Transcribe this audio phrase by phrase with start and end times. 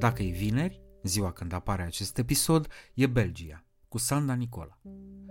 [0.00, 4.78] Dacă e vineri, ziua când apare acest episod, e Belgia, cu Sanda Nicola.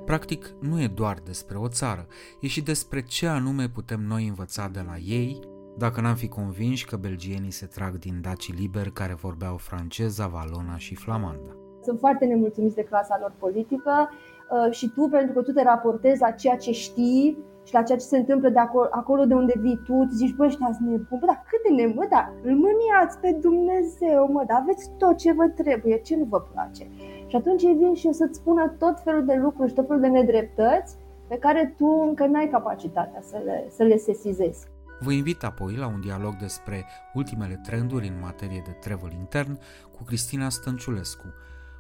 [0.05, 2.07] Practic, nu e doar despre o țară,
[2.41, 5.39] e și despre ce anume putem noi învăța de la ei,
[5.77, 10.77] dacă n-am fi convinși că belgienii se trag din dacii liberi care vorbeau franceza, valona
[10.77, 11.55] și flamanda.
[11.83, 16.21] Sunt foarte nemulțumiți de clasa lor politică uh, și tu, pentru că tu te raportezi
[16.21, 17.37] la ceea ce știi
[17.69, 20.35] și la ceea ce se întâmplă de acolo, acolo de unde vii tu, tu zici,
[20.35, 24.43] bă, ăștia sunt nebuni, bă, dar cât de nebuni, da, îl mâniați pe Dumnezeu, mă,
[24.47, 26.83] dar aveți tot ce vă trebuie, ce nu vă place.
[27.27, 30.01] Și atunci ei vin și o să-ți spună tot felul de lucruri și tot felul
[30.01, 30.95] de nedreptăți
[31.27, 34.67] pe care tu încă n-ai capacitatea să le, să le sesizezi.
[34.99, 39.59] Vă invit apoi la un dialog despre ultimele trenduri în materie de travel intern
[39.97, 41.25] cu Cristina Stănciulescu,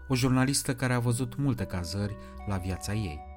[0.07, 3.28] o jurnalistă care a văzut multe cazări la viața ei.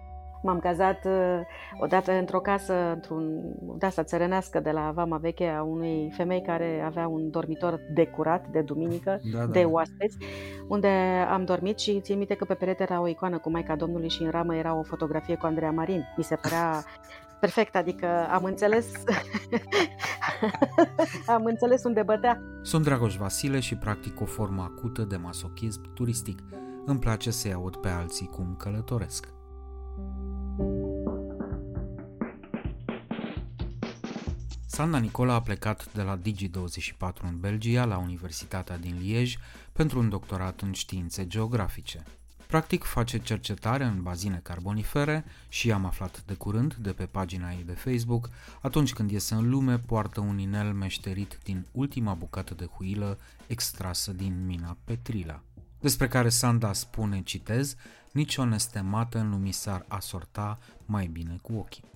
[0.42, 1.40] M-am cazat uh,
[1.80, 3.42] odată într-o casă, într-un
[3.78, 8.46] de asta țărănească de la Vama Veche a unei femei care avea un dormitor decurat
[8.46, 9.46] de duminică, da, da.
[9.46, 10.16] de oaspeți,
[10.68, 10.88] unde
[11.30, 14.22] am dormit și țin minte că pe perete era o icoană cu Maica Domnului și
[14.22, 16.04] în ramă era o fotografie cu Andreea Marin.
[16.16, 16.84] Mi se părea
[17.40, 18.86] perfect, adică am înțeles
[21.34, 22.42] am înțeles unde bătea.
[22.62, 26.38] Sunt Dragoș Vasile și practic o formă acută de masochism turistic.
[26.84, 29.26] Îmi place să-i aud pe alții cum călătoresc.
[34.74, 39.36] Sanda Nicola a plecat de la Digi24 în Belgia, la Universitatea din Liege,
[39.72, 42.02] pentru un doctorat în științe geografice.
[42.46, 47.62] Practic face cercetare în bazine carbonifere și am aflat de curând de pe pagina ei
[47.64, 48.30] de Facebook,
[48.62, 54.12] atunci când iese în lume poartă un inel meșterit din ultima bucată de huilă extrasă
[54.12, 55.42] din mina Petrila,
[55.80, 57.76] despre care Sanda spune, citez,
[58.12, 61.90] nici o nestemată nu mi s-ar asorta mai bine cu ochii.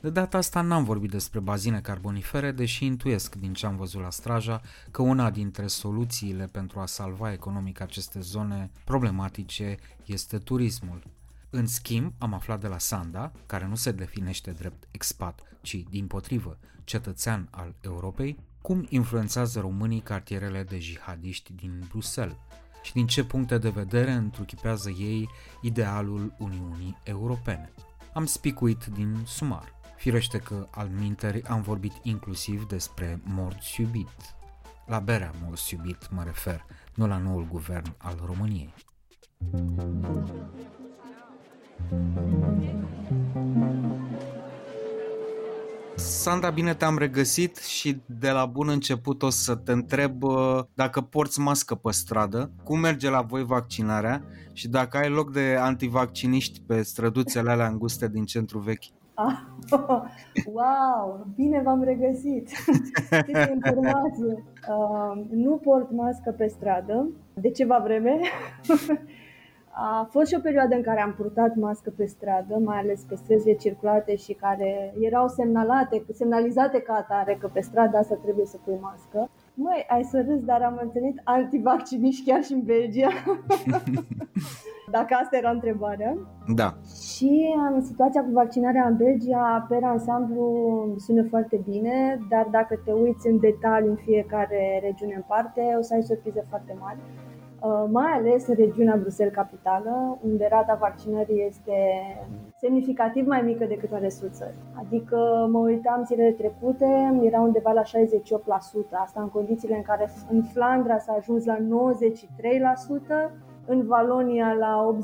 [0.00, 4.10] De data asta n-am vorbit despre bazine carbonifere, deși intuiesc din ce am văzut la
[4.10, 11.02] Straja că una dintre soluțiile pentru a salva economic aceste zone problematice este turismul.
[11.50, 16.06] În schimb, am aflat de la Sanda, care nu se definește drept expat, ci din
[16.06, 22.36] potrivă cetățean al Europei, cum influențează românii cartierele de jihadiști din Bruxelles
[22.82, 25.28] și din ce puncte de vedere întruchipează ei
[25.62, 27.72] idealul Uniunii Europene.
[28.12, 29.79] Am spicuit din sumar.
[30.00, 34.08] Firește că al minteri am vorbit inclusiv despre morți subit.
[34.86, 38.74] La berea morți subit mă refer, nu la noul guvern al României.
[45.94, 51.00] Sandra, bine te-am regăsit și de la bun început o să te întreb uh, dacă
[51.00, 56.60] porți mască pe stradă, cum merge la voi vaccinarea și dacă ai loc de antivacciniști
[56.60, 58.84] pe străduțele alea înguste din centru vechi.
[59.26, 59.38] Ah,
[60.56, 62.48] wow, bine v-am regăsit!
[63.26, 64.44] Ce informație!
[64.68, 68.18] Uh, nu port mască pe stradă de ceva vreme.
[69.72, 73.14] A fost și o perioadă în care am purtat mască pe stradă, mai ales pe
[73.14, 78.56] străzile circulate și care erau semnalate, semnalizate ca atare că pe strada asta trebuie să
[78.64, 79.30] pui mască.
[79.54, 83.08] Măi, ai să râzi, dar am întâlnit antivacciniști chiar și în Belgia.
[84.90, 86.16] Dacă asta era întrebarea.
[86.54, 86.74] Da.
[87.20, 90.46] Și în situația cu vaccinarea în Belgia, pe ansamblu
[90.96, 95.82] sună foarte bine, dar dacă te uiți în detaliu în fiecare regiune în parte, o
[95.82, 96.98] să ai surprize foarte mari.
[96.98, 101.76] Uh, mai ales în regiunea Bruxelles capitală, unde rata vaccinării este
[102.56, 104.64] semnificativ mai mică decât în restul țării.
[104.82, 107.84] Adică mă uitam zilele trecute, era undeva la 68%,
[108.90, 111.60] asta în condițiile în care în Flandra s-a ajuns la 93%,
[113.66, 114.96] în Valonia la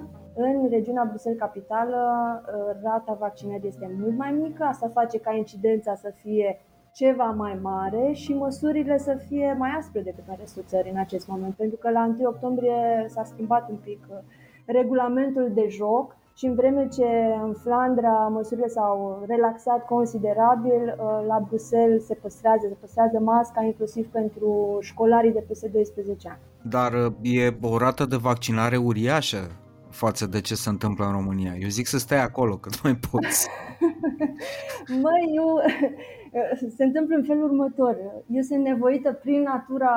[0.00, 2.00] 82-83%, în regiunea Bruxelles capitală
[2.40, 6.60] uh, rata vaccinării este mult mai mică, asta face ca incidența să fie
[6.92, 11.28] ceva mai mare și măsurile să fie mai aspre decât în restul țării în acest
[11.28, 14.16] moment, pentru că la 1 octombrie s-a schimbat un pic uh,
[14.66, 17.06] regulamentul de joc și în vreme ce
[17.42, 24.06] în Flandra măsurile s-au relaxat considerabil, uh, la Bruxelles se păstrează, se păstrează masca inclusiv
[24.06, 26.38] pentru școlarii de peste 12 ani.
[26.62, 29.50] Dar uh, e o rată de vaccinare uriașă
[29.98, 31.52] față de ce se întâmplă în România.
[31.64, 33.48] Eu zic să stai acolo cât mai poți.
[35.02, 35.48] Măi, eu,
[36.76, 37.96] se întâmplă în felul următor.
[38.36, 39.94] Eu sunt nevoită prin natura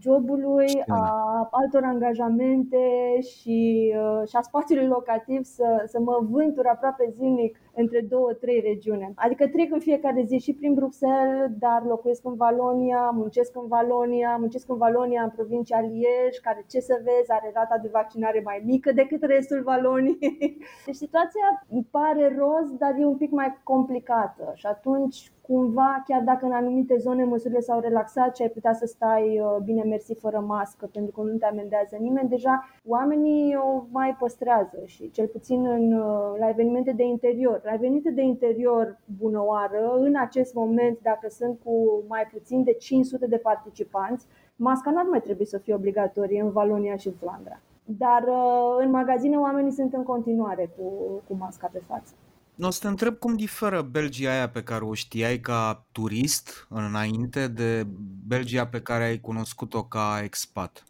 [0.00, 1.02] jobului, a
[1.50, 2.84] altor angajamente
[3.20, 3.58] și,
[3.96, 9.12] uh, și a spațiului locativ să, să mă vântur aproape zilnic între două, trei regiuni.
[9.14, 14.36] Adică trec în fiecare zi și prin Bruxelles, dar locuiesc în Valonia, muncesc în Valonia,
[14.36, 18.62] muncesc în Valonia, în provincia Liege, care, ce să vezi, are rata de vaccinare mai
[18.64, 20.56] mică decât restul Valoniei.
[20.86, 21.46] Deci situația
[21.90, 26.96] pare roz, dar e un pic mai complicată și atunci cumva, chiar dacă în anumite
[26.96, 31.12] zone măsurile s-au relaxat și ai putea să stai uh, bine mersi fără mască pentru
[31.12, 36.38] că nu te amendează nimeni, deja oamenii o mai păstrează și cel puțin în, uh,
[36.38, 37.60] la evenimente de interior.
[37.64, 42.72] La evenimente de interior bună oară, în acest moment, dacă sunt cu mai puțin de
[42.72, 44.26] 500 de participanți,
[44.56, 47.60] masca n-ar mai trebui să fie obligatorie în Valonia și Flandra.
[47.84, 50.82] Dar uh, în magazine oamenii sunt în continuare cu,
[51.28, 52.12] cu masca pe față.
[52.60, 57.48] O să te întreb cum diferă Belgia aia pe care o știai ca turist înainte
[57.48, 57.86] de
[58.26, 60.84] Belgia pe care ai cunoscut-o ca expat.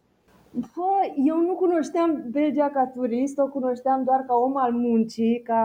[0.50, 0.91] Bă,
[1.24, 5.64] eu nu cunoșteam Belgia ca turist, o cunoșteam doar ca om al muncii, ca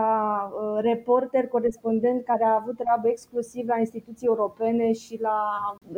[0.52, 5.38] uh, reporter, corespondent care a avut treabă exclusiv la instituții europene și la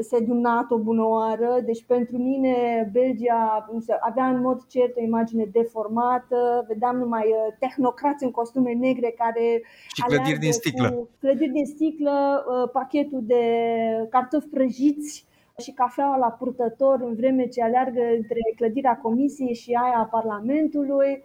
[0.01, 1.61] sediul NATO bună oară.
[1.65, 2.55] Deci pentru mine
[2.93, 8.31] Belgia nu știu, avea în mod cert o imagine deformată, vedeam numai uh, tehnocrați în
[8.31, 9.63] costume negre care
[9.95, 10.91] și clădiri din sticlă.
[10.91, 13.45] Cu clădiri din sticlă, uh, pachetul de
[14.11, 15.29] cartofi prăjiți
[15.61, 21.23] și cafeaua la purtător în vreme ce aleargă între clădirea comisiei și aia a Parlamentului.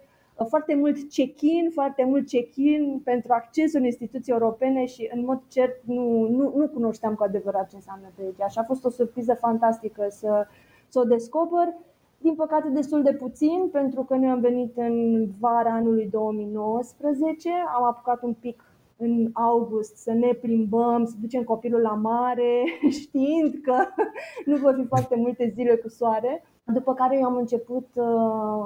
[0.48, 5.80] Foarte mult check-in, foarte mult check-in pentru accesul în instituții europene și în mod cert
[5.84, 10.06] nu, nu, nu cunoșteam cu adevărat ce înseamnă Belgia și a fost o surpriză fantastică
[10.08, 10.46] să,
[10.88, 11.74] să o descoper.
[12.18, 17.84] Din păcate destul de puțin, pentru că noi am venit în vara anului 2019, am
[17.84, 18.62] apucat un pic
[18.96, 22.64] în august să ne plimbăm, să ducem copilul la mare,
[23.00, 23.76] știind că
[24.44, 26.44] nu vor fi foarte multe zile cu soare.
[26.64, 28.04] După care eu am început, uh,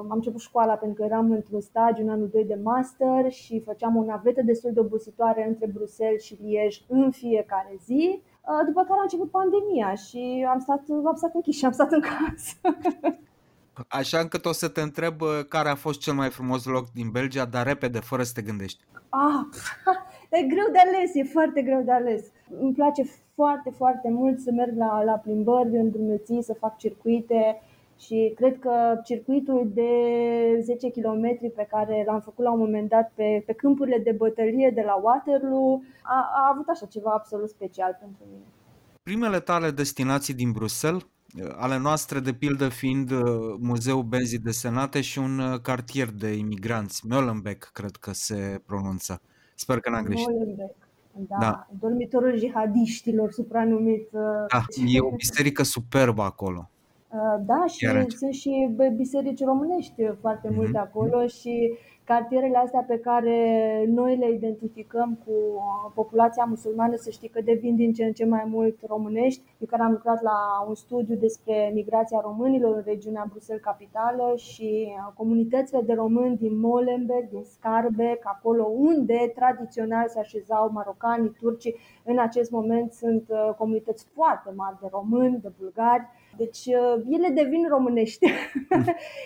[0.08, 3.96] am început școala pentru că eram într-un stagiu în anul 2 de master și făceam
[3.96, 8.22] o navetă destul de obositoare între Bruxelles și Liege în fiecare zi.
[8.22, 11.92] Uh, după care a început pandemia și am stat, am stat închis și am stat
[11.92, 12.56] în casă.
[13.88, 17.10] Așa încât o să te întreb uh, care a fost cel mai frumos loc din
[17.10, 18.84] Belgia, dar repede, fără să te gândești.
[19.08, 19.42] Ah,
[20.36, 22.22] e greu de ales, e foarte greu de ales.
[22.60, 23.02] Îmi place
[23.34, 27.60] foarte, foarte mult să merg la, la plimbări, în drumeții, să fac circuite
[27.98, 29.92] și cred că circuitul de
[30.60, 34.70] 10 km pe care l-am făcut la un moment dat pe, pe câmpurile de bătălie
[34.74, 38.44] de la Waterloo a, a avut așa ceva absolut special pentru mine.
[39.02, 41.06] Primele tale destinații din Bruxelles
[41.56, 43.20] ale noastre, de pildă fiind uh,
[43.58, 49.22] Muzeul Benzii Desenate și un uh, cartier de imigranți, Molenbeek, cred că se pronunță.
[49.60, 50.28] Sper că n-am greșit.
[50.28, 50.74] Molenbeek.
[51.28, 51.66] Da, da.
[51.80, 54.08] dormitorul jihadiștilor supranumit.
[54.12, 56.70] Uh, da, e o biserică superbă acolo.
[57.40, 60.54] Da, și sunt și biserici românești foarte mm-hmm.
[60.54, 61.78] multe acolo și
[62.12, 63.38] cartierele astea pe care
[63.86, 68.24] noi le identificăm cu uh, populația musulmană, să știi că devin din ce în ce
[68.24, 69.42] mai mult românești.
[69.58, 74.86] Eu care am lucrat la un studiu despre migrația românilor în regiunea Bruxelles Capitală și
[74.88, 81.76] uh, comunitățile de români din Molenbeek, din Scarbeck, acolo unde tradițional se așezau marocanii, turcii,
[82.04, 86.08] în acest moment sunt uh, comunități foarte mari de români, de bulgari,
[86.42, 86.66] deci
[87.16, 88.26] ele devin românești.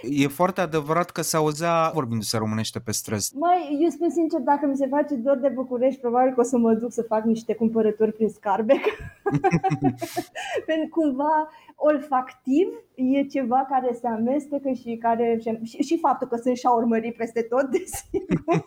[0.02, 3.37] E foarte adevărat că se auzea vorbindu-se românește pe străzi.
[3.37, 6.56] Mai, eu spun sincer, dacă mi se face dor de București, probabil că o să
[6.56, 8.85] mă duc să fac niște cumpărături prin Scarbeck.
[10.68, 16.57] Pentru cumva olfactiv e ceva care se amestecă și care și, și faptul că sunt
[16.57, 18.64] șaurmării peste tot, desigur,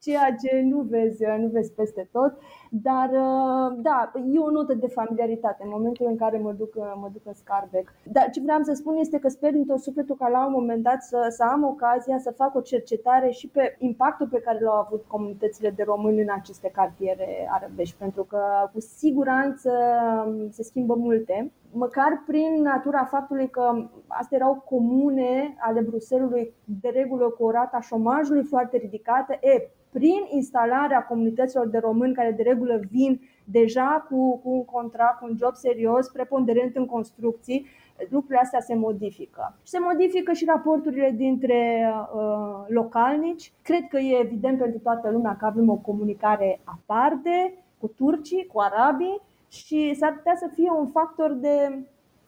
[0.00, 2.32] ceea ce nu vezi, nu vezi peste tot.
[2.70, 3.10] Dar
[3.76, 7.34] da, e o notă de familiaritate în momentul în care mă duc, mă duc în
[7.34, 7.92] Scarbeck.
[8.04, 10.82] Dar ce vreau să spun este că sper din tot sufletul ca la un moment
[10.82, 14.80] dat să, să am ocazia să fac o cercetare și pe impactul pe care l-au
[14.80, 18.40] avut comunitățile de români în aceste cartiere arabești, pentru că
[18.72, 19.70] cu siguranță
[20.50, 27.28] se schimbă multe măcar prin natura faptului că astea erau comune ale Bruselului de regulă
[27.28, 32.80] cu o rata șomajului foarte ridicată, e, prin instalarea comunităților de români care de regulă
[32.90, 37.66] vin deja cu, cu un contract, cu un job serios, preponderent în construcții,
[38.08, 39.56] lucrurile astea se modifică.
[39.62, 43.52] Și se modifică și raporturile dintre uh, localnici.
[43.62, 48.60] Cred că e evident pentru toată lumea că avem o comunicare aparte cu turcii, cu
[48.60, 51.86] arabii, și s-ar putea să fie un factor de,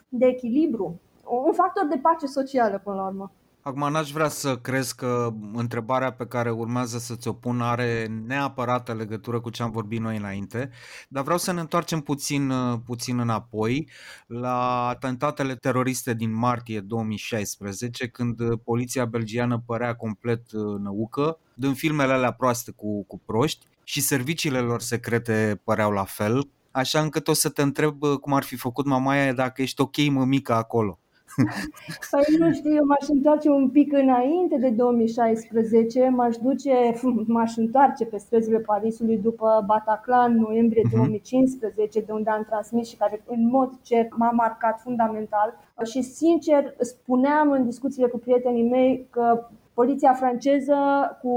[0.09, 1.01] de echilibru,
[1.47, 3.33] un factor de pace socială până la urmă.
[3.63, 8.97] Acum n-aș vrea să crezi că întrebarea pe care urmează să ți-o pun are neapărat
[8.97, 10.71] legătură cu ce am vorbit noi înainte,
[11.09, 12.53] dar vreau să ne întoarcem puțin,
[12.85, 13.89] puțin înapoi
[14.27, 22.33] la atentatele teroriste din martie 2016, când poliția belgiană părea complet năucă, dând filmele alea
[22.33, 27.49] proaste cu, cu proști și serviciile lor secrete păreau la fel, așa încât o să
[27.49, 30.99] te întreb cum ar fi făcut mamaia dacă ești ok mămică acolo.
[32.11, 37.01] Păi nu știu, eu m-aș întoarce un pic înainte de 2016, m-aș duce,
[37.35, 42.07] m-aș întoarce pe străzile Parisului după Bataclan, noiembrie 2015, mhm.
[42.07, 45.55] de unde am transmis și care în mod cert m-a marcat fundamental.
[45.85, 50.77] Și sincer, spuneam în discuțiile cu prietenii mei că Poliția franceză
[51.23, 51.35] cu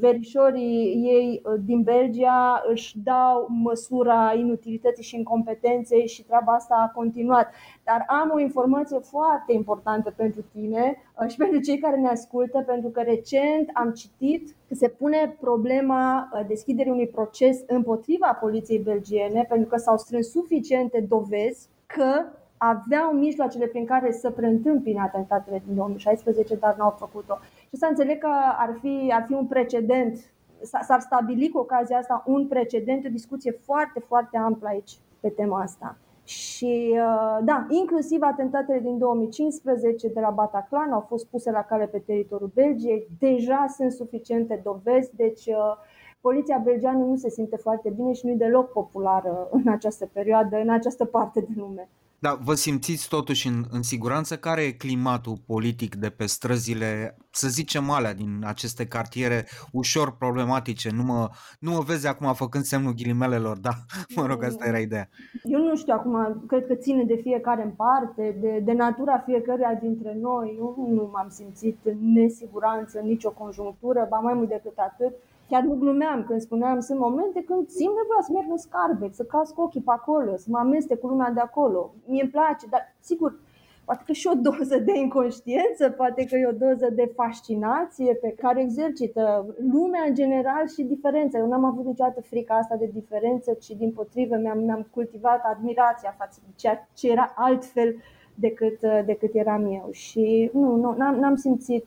[0.00, 6.92] verișorii ei uh, din Belgia își dau măsura inutilității și incompetenței și treaba asta a
[6.94, 7.50] continuat.
[7.84, 12.62] Dar am o informație foarte importantă pentru tine uh, și pentru cei care ne ascultă,
[12.66, 18.78] pentru că recent am citit că se pune problema uh, deschiderii unui proces împotriva poliției
[18.78, 22.24] belgiene, pentru că s-au strâns suficiente dovezi că
[22.58, 27.38] aveau mijloacele prin care să preîntâmpine atentatele din 2016, dar n-au făcut-o.
[27.68, 30.18] Și să înțeleg că ar fi, ar fi un precedent,
[30.60, 35.60] s-ar stabili cu ocazia asta un precedent, o discuție foarte, foarte amplă aici pe tema
[35.60, 35.96] asta.
[36.24, 41.86] Și uh, da, inclusiv atentatele din 2015 de la Bataclan au fost puse la cale
[41.86, 43.08] pe teritoriul Belgiei.
[43.18, 45.76] Deja sunt suficiente dovezi, deci uh,
[46.20, 50.56] poliția belgeană nu se simte foarte bine și nu e deloc populară în această perioadă,
[50.56, 51.88] în această parte de lume.
[52.20, 54.36] Da, vă simțiți totuși în, în siguranță?
[54.36, 60.90] Care e climatul politic de pe străzile, să zicem alea, din aceste cartiere ușor problematice?
[60.90, 61.28] Nu mă,
[61.60, 63.70] nu mă vezi acum făcând semnul ghilimelelor, da?
[64.16, 65.08] Mă rog, asta era ideea.
[65.42, 69.78] Eu nu știu acum, cred că ține de fiecare în parte, de, de natura fiecăruia
[69.82, 70.54] dintre noi.
[70.58, 75.12] Eu nu m-am simțit în nesiguranță în nicio conjunctură, ba mai mult decât atât
[75.48, 79.24] Chiar nu glumeam când spuneam, sunt momente când simt nevoia să merg în scarbe, să
[79.24, 81.94] casc ochii pe acolo, să mă amestec cu lumea de acolo.
[82.06, 83.40] Mie îmi place, dar sigur,
[83.84, 88.34] poate că și o doză de inconștiență, poate că e o doză de fascinație pe
[88.40, 91.38] care exercită lumea în general și diferența.
[91.38, 96.14] Eu n-am avut niciodată frica asta de diferență, ci din potrivă mi-am, mi-am cultivat admirația
[96.18, 97.96] față de ceea ce era altfel
[98.34, 99.88] decât, decât eram eu.
[99.90, 101.86] Și nu, nu n-am, n-am, simțit,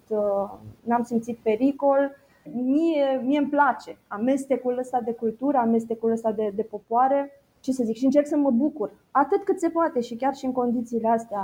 [0.83, 6.61] n-am simțit pericol mie, mie îmi place amestecul ăsta de cultură, amestecul ăsta de, de
[6.61, 10.35] popoare, ce să zic, și încerc să mă bucur atât cât se poate și chiar
[10.35, 11.43] și în condițiile astea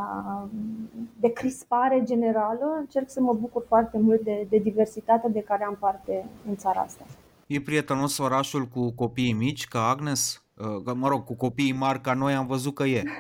[1.20, 5.78] de crispare generală, încerc să mă bucur foarte mult de, de diversitatea de care am
[5.80, 7.06] parte în țara asta.
[7.48, 10.46] E prietenos orașul cu copiii mici, ca Agnes?
[10.86, 13.04] Uh, mă rog, cu copiii mari ca noi am văzut că e.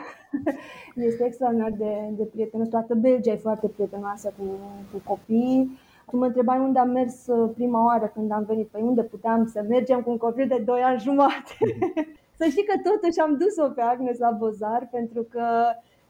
[0.96, 2.67] Este extraordinar de, de prietenos.
[2.67, 4.46] Toată Belgia e foarte prietenoasă cu,
[4.91, 5.79] cu copiii.
[6.09, 9.45] Tu mă întrebai unde am mers uh, prima oară când am venit, păi unde puteam
[9.45, 11.53] să mergem cu un copil de 2 ani jumate.
[12.39, 15.43] să știi că totuși am dus-o pe Agnes la Bozar pentru că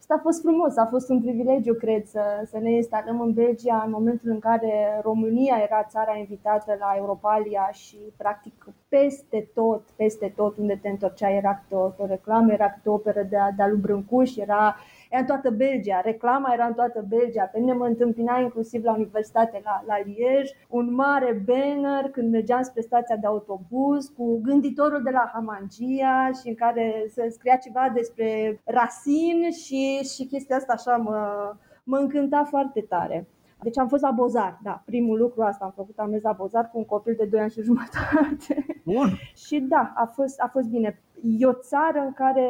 [0.10, 3.84] Asta a fost frumos, a fost un privilegiu, cred, să, să ne instalăm în Belgia
[3.86, 10.34] în momentul în care România era țara invitată la Europalia și, practic, peste tot, peste
[10.36, 13.68] tot unde te întorceai era câte o, o reclamă, era câte o operă de, de-a
[13.68, 14.76] lui Brâncuș, era
[15.10, 18.94] era în toată Belgia, reclama era în toată Belgia, pe mine mă întâmpina inclusiv la
[18.94, 25.04] universitate la, la Liege, un mare banner când mergeam spre stația de autobuz cu gânditorul
[25.04, 30.74] de la Hamangia și în care se scria ceva despre Racine și, și chestia asta
[30.74, 33.28] așa mă, mă încânta foarte tare.
[33.62, 36.70] Deci am fost la Bozar, da, primul lucru asta am făcut, am mers la Bozar
[36.72, 38.66] cu un copil de 2 ani și jumătate.
[38.84, 39.10] Bun.
[39.46, 41.02] și da, a fost, a fost bine.
[41.38, 42.48] E o țară în care,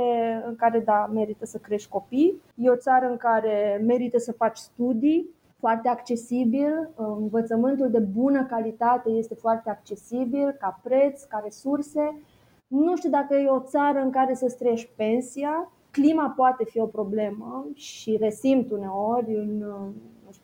[0.48, 4.58] în care, da, merită să crești copii, e o țară în care merită să faci
[4.58, 12.22] studii, foarte accesibil, învățământul de bună calitate este foarte accesibil ca preț, ca resurse.
[12.68, 16.86] Nu știu dacă e o țară în care să străiești pensia, clima poate fi o
[16.86, 19.96] problemă și resimt uneori în știu,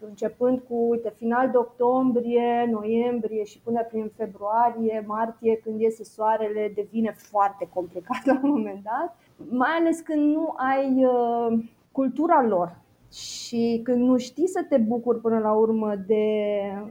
[0.08, 6.72] începând cu, uite, final de octombrie, noiembrie și până prin februarie, martie, când iese soarele,
[6.76, 9.18] devine foarte complicat la un moment dat,
[9.50, 12.82] mai ales când nu ai uh, cultura lor
[13.14, 16.26] și când nu știi să te bucuri până la urmă de,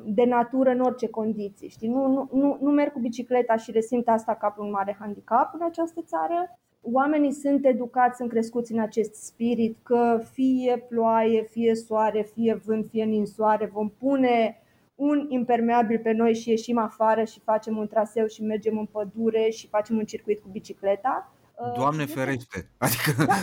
[0.04, 1.68] de natură în orice condiții.
[1.68, 1.88] Știi?
[1.88, 5.54] Nu, nu, nu, nu merg cu bicicleta și resimt asta ca pe un mare handicap
[5.54, 11.74] în această țară oamenii sunt educați, sunt crescuți în acest spirit că fie ploaie, fie
[11.74, 14.62] soare, fie vânt, fie ninsoare, vom pune
[14.94, 19.50] un impermeabil pe noi și ieșim afară și facem un traseu și mergem în pădure
[19.50, 21.32] și facem un circuit cu bicicleta.
[21.54, 22.70] Uh, Doamne ferește!
[22.84, 23.24] Adică...
[23.26, 23.34] Da,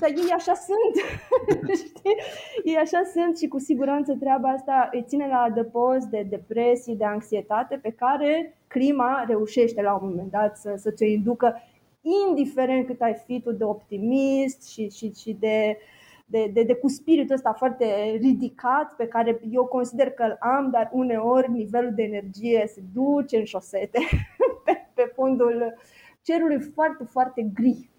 [0.00, 1.04] dar ei așa sunt,
[1.86, 2.16] știi?
[2.64, 7.04] Ei așa sunt și cu siguranță treaba asta îi ține la adăpost de depresii, de
[7.04, 11.54] anxietate pe care clima reușește la un moment dat să, să ți-o inducă
[12.28, 15.78] indiferent cât ai fi tu de optimist și, și, și de,
[16.26, 20.70] de, de, de cu spiritul ăsta foarte ridicat pe care eu consider că îl am,
[20.70, 23.98] dar uneori nivelul de energie se duce în șosete
[24.64, 25.74] pe, pe fondul
[26.22, 27.92] cerului foarte, foarte gri.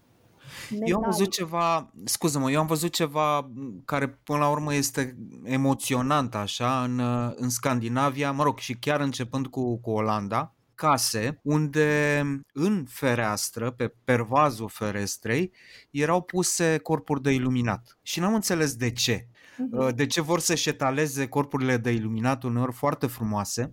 [0.70, 0.88] Metal.
[0.88, 3.50] Eu am văzut ceva, scuză-mă, eu am văzut ceva
[3.84, 7.00] care până la urmă este emoționant așa în,
[7.34, 12.20] în Scandinavia, mă rog, și chiar începând cu, cu Olanda, case unde
[12.52, 15.52] în fereastră, pe pervazul ferestrei,
[15.90, 17.98] erau puse corpuri de iluminat.
[18.02, 19.26] Și n-am înțeles de ce.
[19.56, 19.94] Mhm.
[19.94, 23.72] De ce vor să-și etaleze corpurile de iluminat uneori foarte frumoase.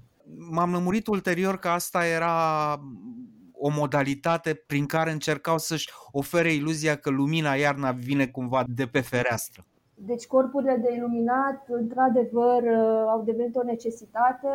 [0.49, 2.79] M-am lămurit ulterior că asta era
[3.53, 9.01] o modalitate prin care încercau să-și ofere iluzia că lumina iarna vine cumva de pe
[9.01, 9.65] fereastră.
[10.05, 14.47] Deci corpurile de iluminat, într-adevăr, uh, au devenit o necesitate.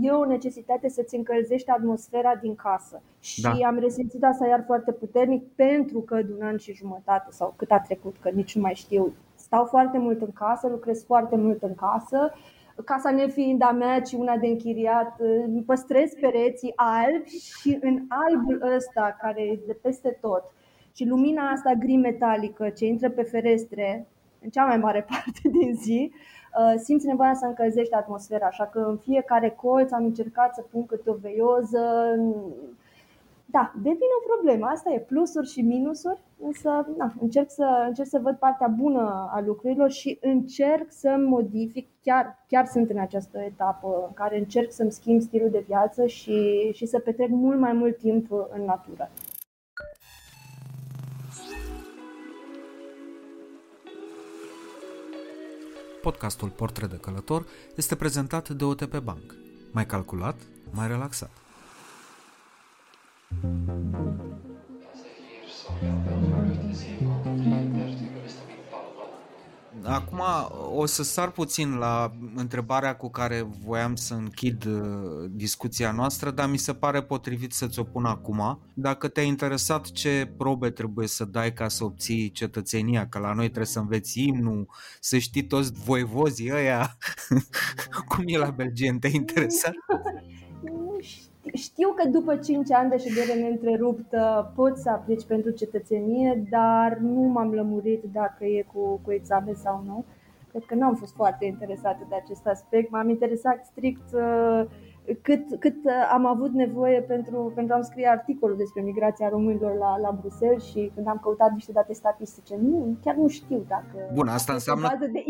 [0.00, 3.02] E o necesitate să-ți încălzești atmosfera din casă.
[3.20, 3.50] Și da.
[3.66, 7.70] am resimțit asta iar foarte puternic pentru că de un an și jumătate sau cât
[7.70, 11.62] a trecut, că nici nu mai știu, stau foarte mult în casă, lucrez foarte mult
[11.62, 12.32] în casă
[12.84, 15.20] casa nefiind a mea, ci una de închiriat,
[15.66, 20.44] păstrez pereții albi și în albul ăsta care e de peste tot
[20.96, 24.08] și lumina asta gri metalică ce intră pe ferestre
[24.44, 28.78] în cea mai mare parte din zi, uh, simți nevoia să încălzești atmosfera, așa că
[28.78, 31.80] în fiecare colț am încercat să pun câte o veioză,
[33.56, 34.66] da, devine o problemă.
[34.66, 39.40] Asta e plusuri și minusuri, însă na, încerc, să, încerc să văd partea bună a
[39.46, 44.92] lucrurilor și încerc să modific, chiar, chiar sunt în această etapă în care încerc să-mi
[44.92, 49.10] schimb stilul de viață și, și să petrec mult mai mult timp în natură.
[56.04, 57.46] Podcastul Portret de Călător
[57.76, 59.34] este prezentat de OTP Bank.
[59.70, 60.36] Mai calculat,
[60.70, 61.30] mai relaxat.
[69.84, 70.20] Acum
[70.74, 76.48] o să sar puțin la întrebarea cu care voiam să închid uh, discuția noastră, dar
[76.48, 78.60] mi se pare potrivit să-ți o pun acum.
[78.74, 83.44] Dacă te-a interesat ce probe trebuie să dai ca să obții cetățenia, că la noi
[83.44, 84.68] trebuie să înveți imnul,
[85.00, 86.96] să știi toți voivozii ăia,
[88.08, 89.72] cum e la Belgien, te-a interesat?
[91.00, 91.33] Știu
[91.96, 97.52] că după 5 ani de ședere neîntreruptă poți să aplici pentru cetățenie, dar nu m-am
[97.52, 100.04] lămurit dacă e cu, cu examen sau nu.
[100.50, 102.90] Cred că nu am fost foarte interesată de acest aspect.
[102.90, 104.64] M-am interesat strict uh,
[105.22, 109.98] cât, cât uh, am avut nevoie pentru, pentru a scrie articolul despre migrația românilor la,
[109.98, 112.56] la Bruxelles și când am căutat niște date statistice.
[112.60, 114.10] Nu, chiar nu știu dacă...
[114.14, 114.96] Bun, asta înseamnă...
[114.98, 115.24] De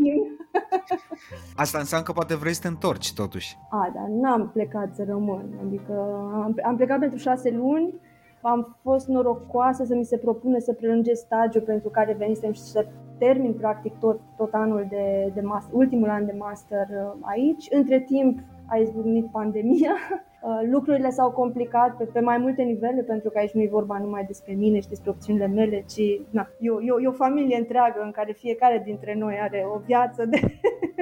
[1.62, 3.58] asta înseamnă că poate vrei să te întorci totuși.
[3.70, 5.44] A, dar n-am plecat să rămân.
[5.66, 5.92] Adică
[6.32, 7.94] am, am plecat pentru șase luni,
[8.40, 12.86] am fost norocoasă să mi se propune să prelungesc stagiul pentru care venisem și să
[13.18, 17.66] termin practic tot, tot anul de, de master, ultimul an de master uh, aici.
[17.70, 19.94] Între timp a izbucnit pandemia.
[20.44, 23.98] Uh, lucrurile s-au complicat pe, pe mai multe nivele, pentru că aici nu e vorba
[23.98, 27.12] numai despre mine și despre opțiunile mele, ci na, e, o, e, o, e o
[27.12, 30.40] familie întreagă în care fiecare dintre noi are o viață de,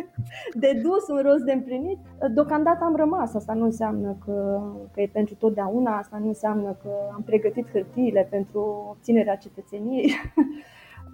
[0.62, 1.98] de dus, un rost de împlinit.
[1.98, 6.77] Uh, deocamdată am rămas, asta nu înseamnă că, că e pentru totdeauna, asta nu înseamnă
[6.83, 10.12] că am pregătit hârtiile pentru obținerea cetățeniei.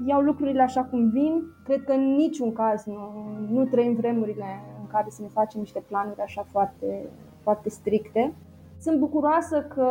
[0.06, 1.42] Iau lucrurile așa cum vin.
[1.64, 3.12] Cred că în niciun caz nu,
[3.50, 4.44] nu trăim vremurile
[4.92, 7.08] care să ne facem niște planuri așa foarte,
[7.42, 8.32] foarte stricte.
[8.80, 9.87] Sunt bucuroasă că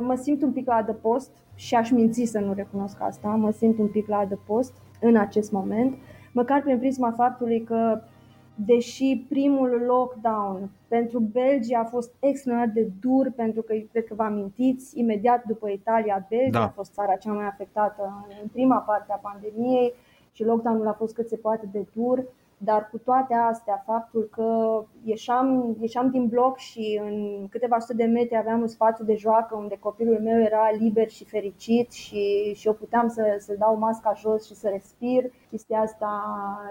[0.00, 3.78] mă simt un pic la adăpost și aș minți să nu recunosc asta, mă simt
[3.78, 5.94] un pic la adăpost în acest moment,
[6.32, 8.00] măcar prin prisma faptului că
[8.66, 14.22] deși primul lockdown pentru Belgia a fost extraordinar de dur, pentru că cred că vă
[14.22, 16.64] amintiți, imediat după Italia, Belgia da.
[16.64, 19.94] a fost țara cea mai afectată în prima parte a pandemiei
[20.32, 22.24] și lockdownul a fost cât se poate de dur.
[22.62, 28.04] Dar cu toate astea, faptul că ieșeam, ieșeam din bloc și în câteva sute de
[28.04, 32.66] metri aveam un spațiu de joacă unde copilul meu era liber și fericit și, și
[32.66, 36.22] eu puteam să, să dau masca jos și să respir, chestia asta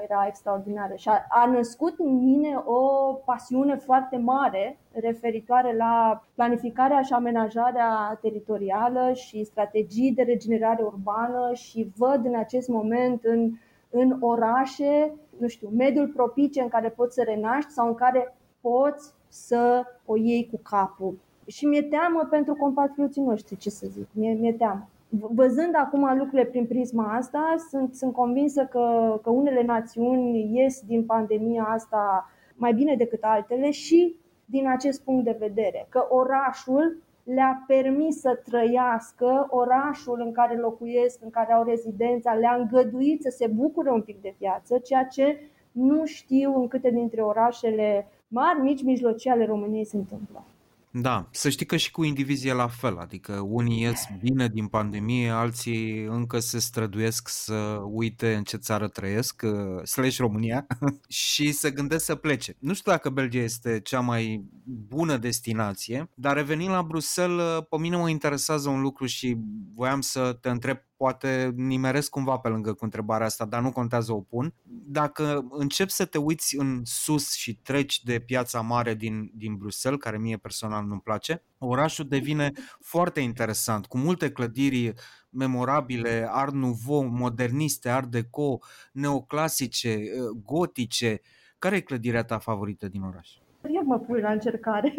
[0.04, 0.94] era extraordinară.
[0.96, 8.18] Și a, a născut în mine o pasiune foarte mare referitoare la planificarea și amenajarea
[8.22, 13.52] teritorială și strategii de regenerare urbană și văd în acest moment în
[13.90, 19.14] în orașe, nu știu, mediul propice în care poți să renaști sau în care poți
[19.28, 21.18] să o iei cu capul.
[21.48, 24.90] Și mi-e teamă pentru compatrioții noștri, ce să zic, mi-e, mi-e teamă.
[25.10, 31.06] Văzând acum lucrurile prin prisma asta, sunt, sunt convinsă că, că unele națiuni ies din
[31.06, 36.98] pandemia asta mai bine decât altele și din acest punct de vedere, că orașul
[37.34, 43.30] le-a permis să trăiască, orașul în care locuiesc, în care au rezidența, le-a îngăduit să
[43.30, 45.40] se bucure un pic de viață, ceea ce
[45.72, 50.44] nu știu în câte dintre orașele mari, mici, mijlocii ale României se întâmplă.
[50.92, 54.68] Da, să știi că și cu indivizii e la fel, adică unii ies bine din
[54.68, 60.68] pandemie, alții încă se străduiesc să uite în ce țară trăiesc, uh, slash România,
[61.08, 62.56] și se gândesc să plece.
[62.60, 67.96] Nu știu dacă Belgia este cea mai bună destinație, dar revenind la Bruxelles, pe mine
[67.96, 69.38] mă interesează un lucru și
[69.74, 74.14] voiam să te întreb poate nimeresc cumva pe lângă cu întrebarea asta, dar nu contează
[74.14, 74.54] o pun.
[74.86, 80.00] Dacă începi să te uiți în sus și treci de piața mare din, din Bruxelles,
[80.00, 84.94] care mie personal nu-mi place, orașul devine foarte interesant, cu multe clădiri
[85.30, 88.58] memorabile, art nouveau, moderniste, art deco,
[88.92, 89.98] neoclasice,
[90.46, 91.22] gotice.
[91.60, 93.30] Care e clădirea ta favorită din oraș?
[93.74, 94.94] Iar mă pui la încercare.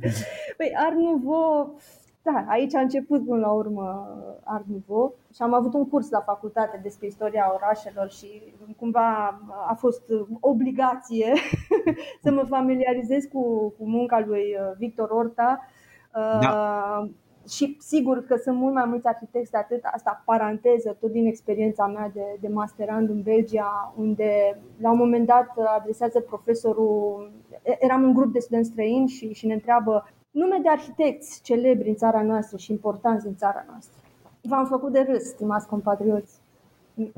[0.56, 1.80] păi, Art Nouveau
[2.32, 4.08] da, aici a început până la urmă
[4.44, 8.42] Art Nouveau și am avut un curs la facultate despre istoria orașelor și
[8.76, 10.02] cumva a fost
[10.40, 11.32] obligație
[12.22, 15.60] să mă familiarizez cu, cu munca lui uh, Victor Orta.
[16.12, 17.00] Da.
[17.02, 17.10] Uh,
[17.48, 21.86] și sigur că sunt mult mai mulți arhitecți de atât, asta paranteză, tot din experiența
[21.86, 27.32] mea de, de masterand în Belgia, unde la un moment dat adresează profesorul,
[27.78, 31.94] eram un grup de studenți străini și, și ne întreabă nume de arhitecți celebri în
[31.94, 33.94] țara noastră și importanți în țara noastră.
[34.42, 36.40] V-am făcut de râs, stimați compatrioți.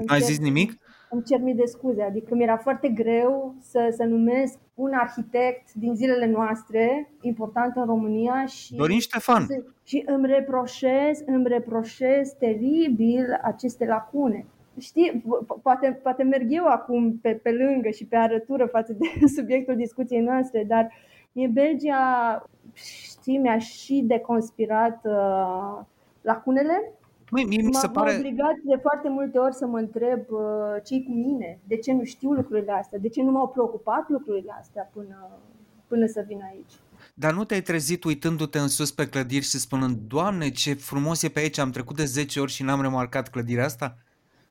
[0.07, 0.79] Ai zis nimic?
[1.11, 5.95] Îmi cer mii de scuze, adică mi-era foarte greu să, să numesc un arhitect din
[5.95, 8.75] zilele noastre, important în România și...
[8.75, 9.47] Dorin Ștefan!
[9.85, 14.47] Și îmi reproșez, îmi reproșez teribil aceste lacune.
[14.79, 15.25] Știi,
[15.63, 20.21] poate, poate merg eu acum pe, pe lângă și pe arătură față de subiectul discuției
[20.21, 20.93] noastre, dar
[21.33, 22.43] e Belgia
[22.75, 25.85] știi, mi-a și deconspirat uh,
[26.21, 26.93] lacunele.
[27.31, 28.17] Măi, mie mi se m-a, pare...
[28.17, 30.41] obligat de foarte multe ori să mă întreb uh,
[30.85, 34.55] ce cu mine, de ce nu știu lucrurile astea, de ce nu m-au preocupat lucrurile
[34.59, 35.39] astea până,
[35.87, 36.73] până să vin aici.
[37.15, 41.29] Dar nu te-ai trezit uitându-te în sus pe clădiri și spunând, Doamne, ce frumos e
[41.29, 43.97] pe aici, am trecut de 10 ori și n-am remarcat clădirea asta?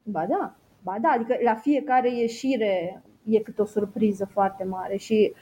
[0.04, 5.34] Ba da, ba da, adică la fiecare ieșire e cât o surpriză foarte mare și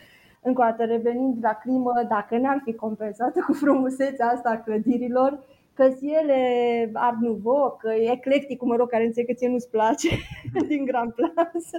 [0.42, 5.40] încă o dată revenind la climă, dacă n-ar fi compensată cu frumusețea asta a clădirilor,
[5.74, 10.10] că ele Art Nouveau, că e eclectic, mă rog, care înțeleg că ție nu-ți place
[10.68, 11.78] din Grand Place.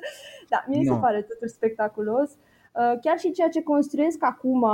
[0.48, 0.94] Da, mie no.
[0.94, 2.30] se pare totul spectaculos.
[2.30, 4.66] Uh, chiar și ceea ce construiesc acum,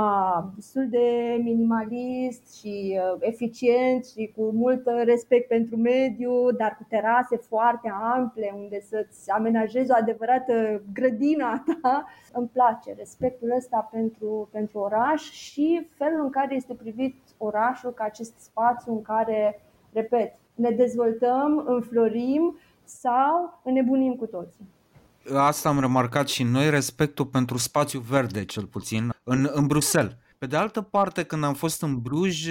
[0.55, 7.37] destul de minimalist și uh, eficient și cu mult respect pentru mediu, dar cu terase
[7.37, 14.49] foarte ample unde să-ți amenajezi o adevărată grădină a ta, îmi place respectul ăsta pentru,
[14.51, 19.61] pentru oraș și felul în care este privit orașul ca acest spațiu în care,
[19.93, 24.75] repet, ne dezvoltăm, înflorim sau înnebunim cu toții
[25.35, 30.15] asta am remarcat și noi, respectul pentru spațiu verde, cel puțin, în, în Bruxelles.
[30.37, 32.47] Pe de altă parte, când am fost în Bruj,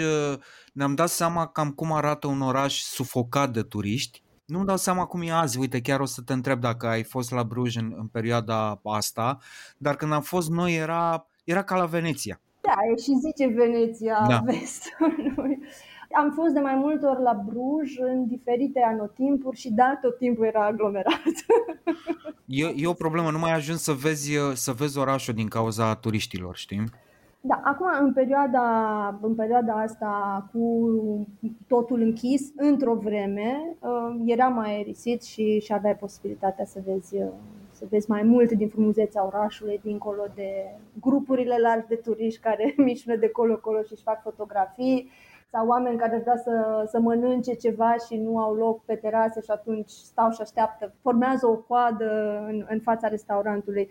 [0.73, 4.23] ne-am dat seama cam cum arată un oraș sufocat de turiști.
[4.45, 7.31] Nu-mi dau seama cum e azi, uite, chiar o să te întreb dacă ai fost
[7.31, 9.39] la Bruj în, în perioada asta,
[9.77, 12.41] dar când am fost noi era, era ca la Veneția.
[12.61, 14.41] Da, e și zice Veneția da.
[14.45, 15.59] vestului.
[16.13, 20.45] Am fost de mai multe ori la Bruj în diferite anotimpuri și da, tot timpul
[20.45, 21.23] era aglomerat.
[22.49, 26.57] E, e o problemă, nu mai ajungi să vezi, să vezi orașul din cauza turiștilor,
[26.57, 26.85] știi?
[27.49, 30.91] Da, acum în perioada, în perioada asta cu
[31.67, 37.29] totul închis, într-o vreme, uh, era mai aerisit și, și aveai posibilitatea să vezi, uh,
[37.71, 40.51] să vezi mai mult din frumusețea orașului, dincolo de
[41.01, 45.11] grupurile largi de turiști care mișnă de colo-colo și își fac fotografii
[45.51, 49.51] sau oameni care vrea să, să mănânce ceva și nu au loc pe terase și
[49.51, 53.91] atunci stau și așteaptă, formează o coadă în, în fața restaurantului.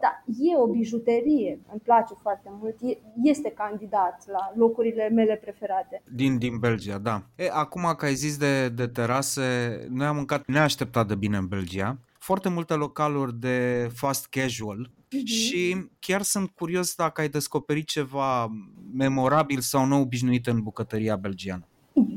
[0.00, 6.02] Da, e o bijuterie, îmi place foarte mult, e, este candidat la locurile mele preferate.
[6.14, 7.22] Din, din Belgia, da.
[7.36, 9.42] E, acum că ai zis de, de terase,
[9.90, 15.24] noi am mâncat neașteptat de bine în Belgia foarte multe localuri de fast casual uh-huh.
[15.24, 18.52] și chiar sunt curios dacă ai descoperit ceva
[18.92, 21.68] memorabil sau nou obișnuit în bucătăria belgiană.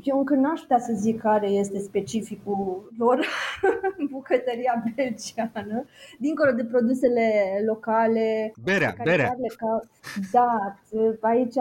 [0.04, 3.26] Eu încă n-aș putea să zic care este specificul lor
[3.98, 5.86] în bucătăria belgiană,
[6.20, 7.32] dincolo de produsele
[7.66, 8.54] locale.
[8.64, 9.36] Berea, berea.
[9.58, 9.80] Ca...
[10.32, 10.76] Da,
[11.20, 11.56] aici,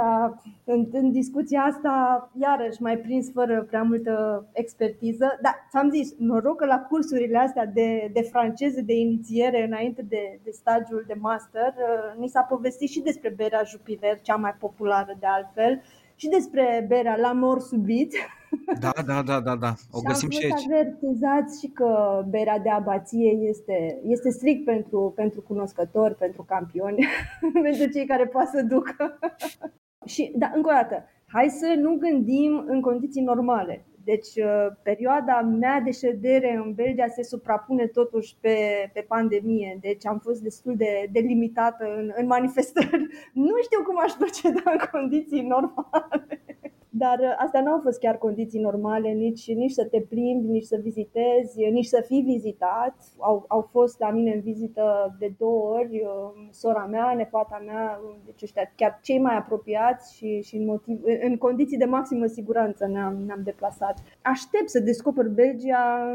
[0.65, 5.39] în, în discuția asta, iarăși mai prins fără prea multă expertiză.
[5.43, 10.41] Da, ți-am zis, noroc că la cursurile astea de, de franceză, de inițiere, înainte de,
[10.45, 15.17] de stagiul de master, uh, ni s-a povestit și despre berea Jupiler, cea mai populară
[15.21, 15.83] de altfel,
[16.25, 18.15] și despre berea la mor subit.
[18.81, 19.73] Da, da, da, da, da.
[19.91, 20.65] O găsim și, și aici.
[20.65, 27.07] avertizați și că berea de abație este, este strict pentru, pentru cunoscători, pentru campioni,
[27.63, 29.19] pentru cei care poate să ducă.
[30.13, 33.87] și, da, încă o dată, hai să nu gândim în condiții normale.
[34.05, 38.57] Deci, uh, perioada mea de ședere în Belgia se suprapune totuși pe,
[38.93, 43.07] pe pandemie, deci am fost destul de, de limitată în, în manifestări.
[43.33, 46.43] Nu știu cum aș proceda în condiții normale.
[46.97, 50.65] Dar uh, astea nu au fost chiar condiții normale, nici, nici să te plimbi, nici
[50.65, 52.95] să vizitezi, nici să fii vizitat.
[53.19, 58.01] Au, au fost la mine în vizită de două ori, uh, sora mea, nepoata mea,
[58.25, 62.87] deci ăștia chiar cei mai apropiați și, și în, motiv, în condiții de maximă siguranță
[62.87, 63.99] ne-am, ne-am deplasat.
[64.23, 66.13] Aștept să descoper Belgia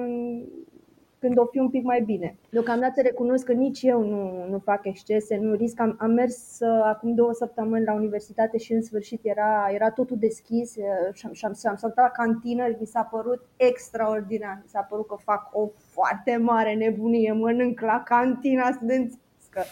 [1.19, 2.35] când o fi un pic mai bine.
[2.49, 5.79] Deocamdată recunosc că nici eu nu, nu fac excese, nu risc.
[5.79, 10.17] Am, am mers uh, acum două săptămâni la universitate și în sfârșit era, era totul
[10.19, 14.59] deschis uh, și am, și am, am saltat la cantină, mi s-a părut extraordinar.
[14.61, 19.63] Mi s-a părut că fac o foarte mare nebunie, mănânc la cantina studențească.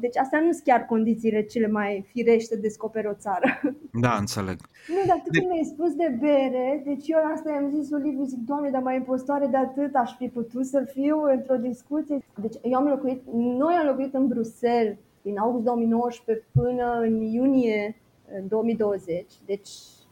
[0.00, 3.48] Deci astea nu sunt chiar condițiile cele mai firești să descoperi o țară.
[4.00, 4.58] Da, înțeleg.
[4.88, 5.38] Nu, dar tu de...
[5.38, 8.82] când mi-ai spus de bere, deci eu asta i-am zis lui Liviu, zic, doamne, dar
[8.82, 12.24] mai impostoare de atât aș fi putut să fiu într-o discuție.
[12.40, 17.96] Deci eu am locuit, noi am locuit în Bruxelles din august 2019 până în iunie
[18.48, 19.68] 2020, deci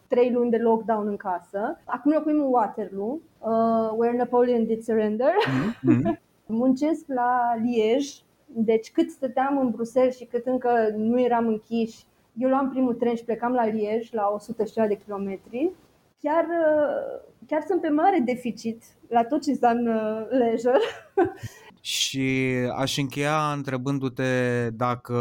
[0.08, 1.80] trei luni de lockdown în casă.
[1.84, 5.32] Acum locuim în Waterloo, uh, where Napoleon did surrender.
[5.32, 6.20] Mm-hmm.
[6.46, 8.08] Muncesc la Liege,
[8.54, 12.04] deci cât stăteam în Bruxelles și cât încă nu eram închiși,
[12.36, 15.70] eu luam primul tren și plecam la Liege la 100 de kilometri.
[16.20, 16.46] Chiar,
[17.46, 20.78] chiar sunt pe mare deficit la tot ce înseamnă leisure.
[21.80, 25.14] Și aș încheia întrebându-te dacă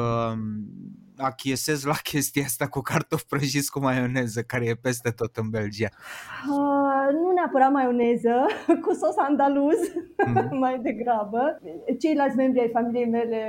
[1.23, 5.89] achiesezi la chestia asta cu cartofi prăjiți cu maioneză, care e peste tot în Belgia?
[6.49, 8.45] Uh, nu neapărat maioneză,
[8.85, 9.79] cu sos andaluz,
[10.25, 10.57] mm.
[10.63, 11.61] mai degrabă.
[11.99, 13.41] Ceilalți membri ai familiei mele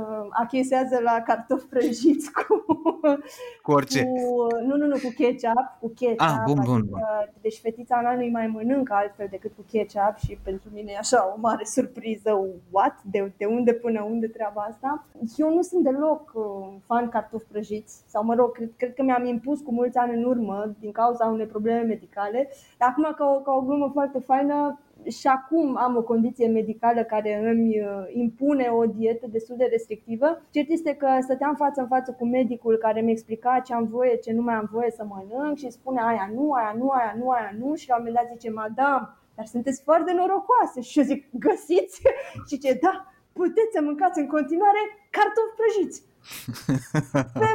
[0.00, 2.64] uh, achiesează la cartofi prăjiți cu...
[3.62, 4.02] Cu orice?
[4.02, 5.76] Cu, nu, nu, nu, cu ketchup.
[5.80, 7.00] Cu ketchup ah, bun, bun, bun.
[7.20, 10.98] Adică, deci fetița mea nu-i mai mănâncă altfel decât cu ketchup și pentru mine e
[10.98, 12.30] așa o mare surpriză.
[12.70, 13.02] What?
[13.02, 15.06] De, de unde până unde treaba asta?
[15.36, 16.44] Eu nu sunt deloc uh,
[16.86, 20.24] fan cartofi prăjiți sau mă rog, cred, cred că mi-am impus cu mulți ani în
[20.24, 22.48] urmă din cauza unei probleme medicale.
[22.78, 27.02] Dar acum ca o, ca o glumă foarte faină, și acum am o condiție medicală
[27.02, 30.42] care îmi uh, impune o dietă destul de restrictivă.
[30.50, 34.16] Cert este că stăteam față în față cu medicul care mi explica ce am voie,
[34.16, 37.28] ce nu mai am voie să mănânc și spune aia nu, aia nu, aia nu,
[37.30, 40.80] aia nu și la un moment dat zice, madame, dar sunteți foarte norocoase.
[40.80, 42.02] Și eu zic, găsiți?
[42.48, 42.94] și ce, da,
[43.32, 44.82] puteți să mâncați în continuare
[45.16, 45.98] cartofi prăjiți.
[47.40, 47.46] Pe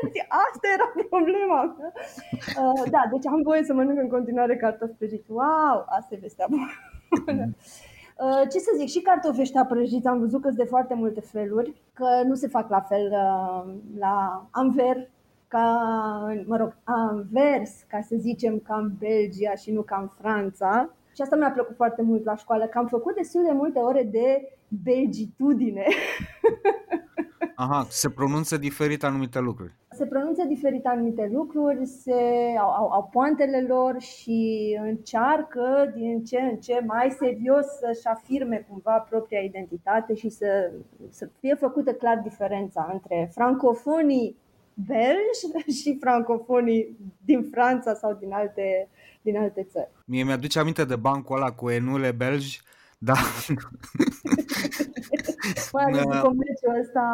[0.44, 1.92] Asta era problema mea.
[2.62, 5.30] Uh, da, deci am voie să mănânc în continuare cartofi prăjiți.
[5.30, 6.70] Wow, asta e vestea bună.
[8.18, 11.20] Uh, ce să zic, și cartofi ăștia prăjiți am văzut că sunt de foarte multe
[11.20, 15.08] feluri, că nu se fac la fel uh, la Anver,
[15.48, 15.66] ca,
[16.46, 20.90] mă rog, Anvers, ca să zicem, ca în Belgia și nu ca în Franța.
[21.14, 24.02] Și asta mi-a plăcut foarte mult la școală, că am făcut destul de multe ore
[24.02, 24.48] de
[24.82, 25.86] belgitudine.
[27.54, 29.72] Aha, se pronunță diferit anumite lucruri.
[29.90, 32.12] Se pronunță diferit anumite lucruri, se,
[32.60, 38.66] au, au, au poantele lor și încearcă din ce în ce mai serios să-și afirme
[38.68, 40.72] cumva propria identitate și să,
[41.10, 44.36] să fie făcută clar diferența între francofonii
[44.74, 45.40] belgi
[45.80, 48.88] și francofonii din Franța sau din alte,
[49.22, 49.90] din alte țări.
[50.06, 52.60] Mie mi-aduce aminte de bancul ăla cu enule belgi,
[53.04, 53.14] da.
[55.72, 57.04] Mai ales după meciul ăsta,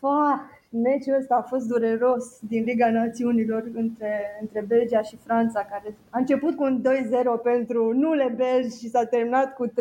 [0.00, 5.96] fa, meciul ăsta a fost dureros din Liga Națiunilor între, între Belgia și Franța, care
[6.10, 9.72] a început cu un 2-0 pentru nule belgi și s-a terminat cu 3-2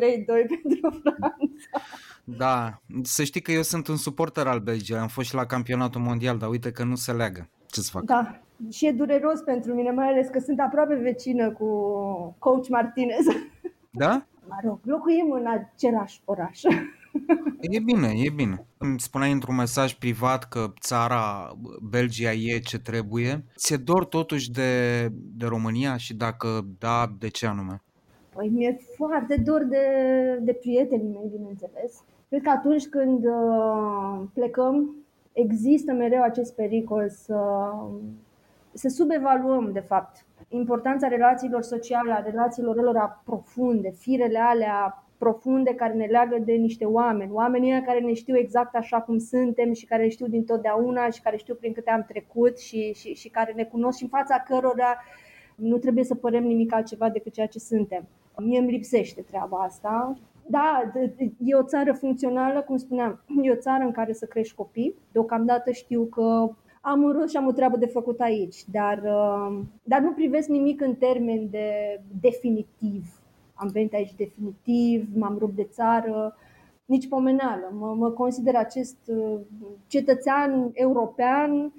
[0.64, 1.86] pentru Franța.
[2.24, 6.02] Da, să știi că eu sunt un suporter al Belgiei, am fost și la campionatul
[6.02, 7.50] mondial, dar uite că nu se leagă.
[7.66, 8.04] Ce să fac?
[8.04, 8.40] Da,
[8.72, 11.66] și e dureros pentru mine, mai ales că sunt aproape vecină cu
[12.40, 13.26] coach Martinez.
[13.90, 14.26] Da?
[14.50, 16.62] Mă rog, locuim în același oraș.
[17.60, 18.66] E bine, e bine.
[18.78, 21.54] Îmi spuneai într-un mesaj privat că țara
[21.90, 23.44] Belgia e ce trebuie.
[23.58, 26.48] Ți-e dor totuși de, de România și dacă
[26.80, 27.82] da, de ce anume?
[28.34, 29.86] Păi mi-e foarte dor de,
[30.42, 32.04] de prietenii mei, bineînțeles.
[32.30, 34.96] Cred că atunci când uh, plecăm,
[35.32, 37.40] există mereu acest pericol să,
[38.74, 45.94] să subevaluăm, de fapt, importanța relațiilor sociale, a relațiilor lor profunde, firele alea profunde care
[45.94, 50.04] ne leagă de niște oameni, oamenii care ne știu exact așa cum suntem și care
[50.04, 53.54] ne știu din totdeauna și care știu prin câte am trecut și, și, și care
[53.56, 54.98] ne cunosc și în fața cărora
[55.56, 58.08] nu trebuie să părem nimic altceva decât ceea ce suntem.
[58.38, 60.18] Mie îmi lipsește treaba asta.
[60.50, 60.92] Da,
[61.44, 64.96] e o țară funcțională, cum spuneam, e o țară în care să crești copii.
[65.12, 66.50] Deocamdată știu că
[66.92, 70.48] am un rost și am o treabă de făcut aici, dar, uh, dar nu privesc
[70.48, 73.22] nimic în termen de definitiv.
[73.54, 76.36] Am venit aici definitiv, m-am rupt de țară,
[76.86, 77.74] nici pomenală.
[77.80, 79.40] Mă, mă consider acest uh,
[79.88, 81.74] cetățean european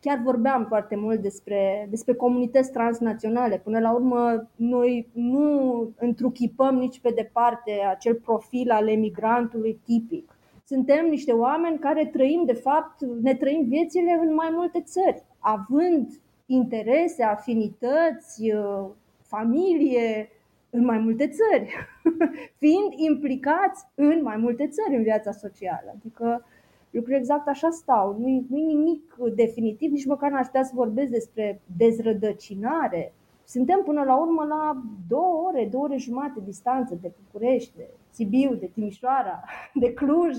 [0.00, 3.58] chiar vorbeam foarte mult despre, despre comunități transnaționale.
[3.58, 10.31] Până la urmă, noi nu întruchipăm nici pe departe acel profil al emigrantului tipic.
[10.72, 16.20] Suntem niște oameni care trăim, de fapt, ne trăim viețile în mai multe țări, având
[16.46, 18.88] interese, afinități, uh,
[19.22, 20.28] familie
[20.70, 21.74] în mai multe țări,
[22.62, 25.94] fiind implicați în mai multe țări în viața socială.
[25.98, 26.46] Adică
[26.90, 28.16] lucrurile exact așa stau.
[28.18, 33.12] Nu-i, nu nimic definitiv, nici măcar n-aș putea să vorbesc despre dezrădăcinare.
[33.44, 38.54] Suntem până la urmă la două ore, două ore jumate distanță de București, de Sibiu,
[38.54, 39.44] de Timișoara,
[39.82, 40.36] de Cluj.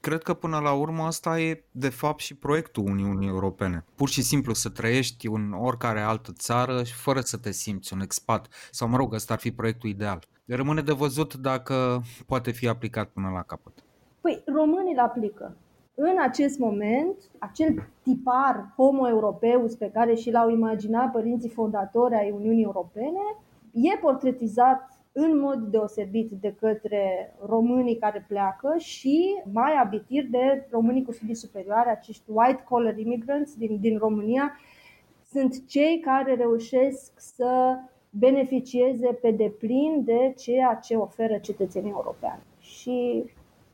[0.00, 3.84] Cred că până la urmă asta e de fapt și proiectul Uniunii Europene.
[3.94, 8.00] Pur și simplu să trăiești în oricare altă țară și fără să te simți un
[8.00, 8.48] expat.
[8.70, 10.24] Sau mă rog, ăsta ar fi proiectul ideal.
[10.46, 13.72] Rămâne de văzut dacă poate fi aplicat până la capăt.
[14.20, 15.56] Păi românii îl aplică.
[15.94, 22.64] În acest moment, acel tipar homo-europeus pe care și l-au imaginat părinții fondatori ai Uniunii
[22.64, 23.20] Europene
[23.72, 31.04] e portretizat în mod deosebit de către românii care pleacă și mai abitir de românii
[31.04, 34.58] cu studii superioare, acești white collar immigrants din, din România,
[35.30, 37.76] sunt cei care reușesc să
[38.10, 42.42] beneficieze pe deplin de ceea ce oferă cetățenii europeni.
[42.60, 43.24] Și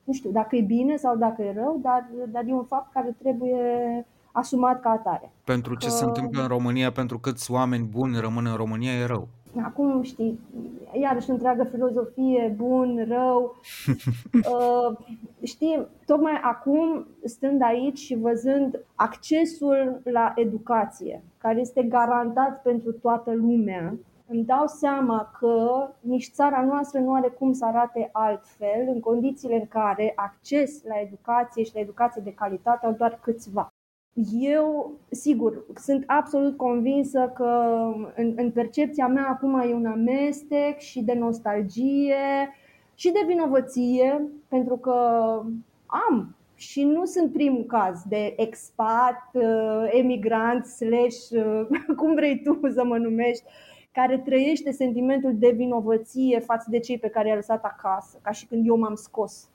[0.05, 3.17] nu știu dacă e bine sau dacă e rău, dar, dar e un fapt care
[3.19, 5.33] trebuie asumat ca atare.
[5.45, 5.93] Pentru ce că...
[5.93, 9.29] se întâmplă în România, pentru câți oameni buni rămân în România, e rău.
[9.65, 10.41] Acum, știi,
[10.93, 13.55] iarăși întreagă filozofie, bun, rău.
[14.53, 14.99] uh,
[15.43, 23.35] știi, tocmai acum, stând aici și văzând accesul la educație, care este garantat pentru toată
[23.35, 23.99] lumea,
[24.31, 29.55] îmi dau seama că nici țara noastră nu are cum să arate altfel în condițiile
[29.55, 33.73] în care acces la educație și la educație de calitate au doar câțiva.
[34.41, 37.81] Eu, sigur, sunt absolut convinsă că
[38.17, 42.55] în, în percepția mea acum e un amestec și de nostalgie
[42.95, 44.93] și de vinovăție, pentru că
[45.87, 51.67] am și nu sunt primul caz de expat, uh, emigrant, slash, uh,
[52.01, 53.45] cum vrei tu să mă numești,
[53.93, 58.47] care trăiește sentimentul de vinovăție față de cei pe care i-a lăsat acasă, ca și
[58.47, 59.49] când eu m-am scos,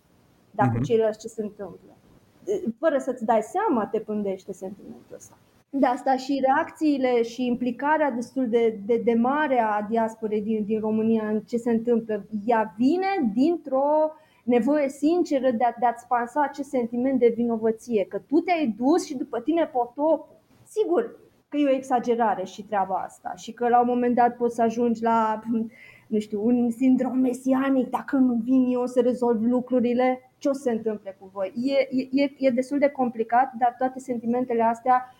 [0.51, 0.83] dar cu mhm.
[0.83, 1.97] ceilalți ce se întâmplă.
[2.79, 5.37] Fără să-ți dai seama, te pândește sentimentul ăsta.
[5.69, 10.79] De asta și reacțiile și implicarea destul de, de, de mare a diasporei din, din
[10.79, 14.11] România în ce se întâmplă, ea vine dintr-o
[14.43, 19.05] nevoie sinceră de, a, de a-ți pansa acest sentiment de vinovăție, că tu te-ai dus
[19.05, 20.41] și după tine potopul.
[20.63, 21.19] Sigur,
[21.53, 24.61] că e o exagerare și treaba asta și că la un moment dat poți să
[24.61, 25.39] ajungi la,
[26.07, 30.61] nu știu, un sindrom mesianic, dacă nu vin eu să rezolv lucrurile, ce o să
[30.61, 31.53] se întâmple cu voi?
[31.55, 35.15] E, e, e destul de complicat, dar toate sentimentele astea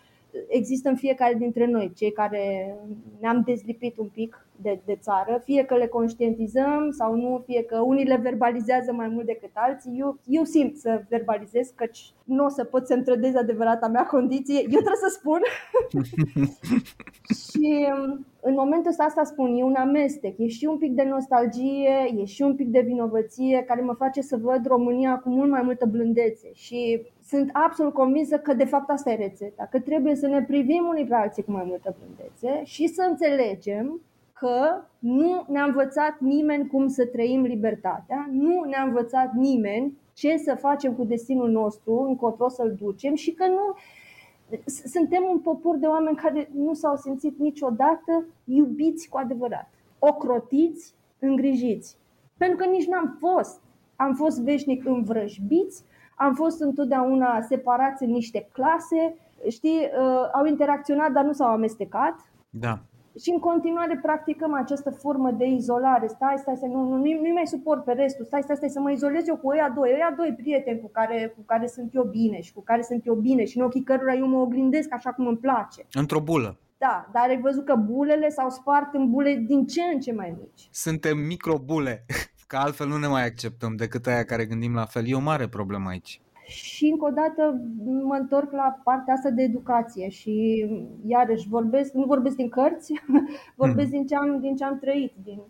[0.48, 2.76] există în fiecare dintre noi, cei care
[3.20, 7.80] ne-am dezlipit un pic de, de țară, fie că le conștientizăm sau nu, fie că
[7.80, 10.00] unii le verbalizează mai mult decât alții.
[10.00, 14.60] Eu, eu simt să verbalizez, căci nu o să pot să-mi trădez adevărata mea condiție.
[14.60, 15.42] Eu trebuie să spun.
[17.46, 21.04] și um, în momentul ăsta asta spun, e un amestec, e și un pic de
[21.04, 25.50] nostalgie, e și un pic de vinovăție care mă face să văd România cu mult
[25.50, 26.50] mai multă blândețe.
[26.54, 30.86] Și sunt absolut convinsă că de fapt asta e rețeta, că trebuie să ne privim
[30.90, 34.02] unii pe alții cu mai multă blândețe și să înțelegem
[34.34, 40.56] că nu ne-a învățat nimeni cum să trăim libertatea, nu ne-a învățat nimeni ce să
[40.56, 43.76] facem cu destinul nostru, încotro să-l ducem și că nu
[44.66, 49.70] suntem un popor de oameni care nu s-au simțit niciodată iubiți cu adevărat,
[50.00, 51.98] ocrotiți, îngrijiți.
[52.38, 53.62] Pentru că nici n-am fost.
[53.96, 55.84] am fost veșnic învrăjbiți,
[56.16, 59.16] am fost întotdeauna separați în niște clase,
[59.50, 62.16] știi, uh, au interacționat, dar nu s-au amestecat.
[62.50, 62.80] Da.
[63.22, 66.08] Și în continuare practicăm această formă de izolare.
[66.08, 68.26] Stai, stai, stai, nu, nu, nu mai suport pe restul.
[68.26, 71.34] Stai, stai, stai, să mă izolez eu cu ăia doi, ăia doi prieteni cu care,
[71.36, 74.14] cu care sunt eu bine și cu care sunt eu bine și în ochii cărora
[74.14, 75.86] eu mă oglindesc așa cum îmi place.
[75.94, 76.58] Într-o bulă.
[76.78, 80.36] Da, dar ai văzut că bulele s-au spart în bule din ce în ce mai
[80.40, 80.68] mici.
[80.72, 82.06] Suntem microbule,
[82.48, 85.08] că altfel nu ne mai acceptăm decât aia care gândim la fel.
[85.08, 86.22] E o mare problemă aici.
[86.46, 90.66] Și încă o dată mă întorc la partea asta de educație și
[91.06, 92.94] iarăși vorbesc, nu vorbesc din cărți,
[93.56, 93.94] vorbesc mm.
[93.98, 95.42] din ce am, din ce am trăit, din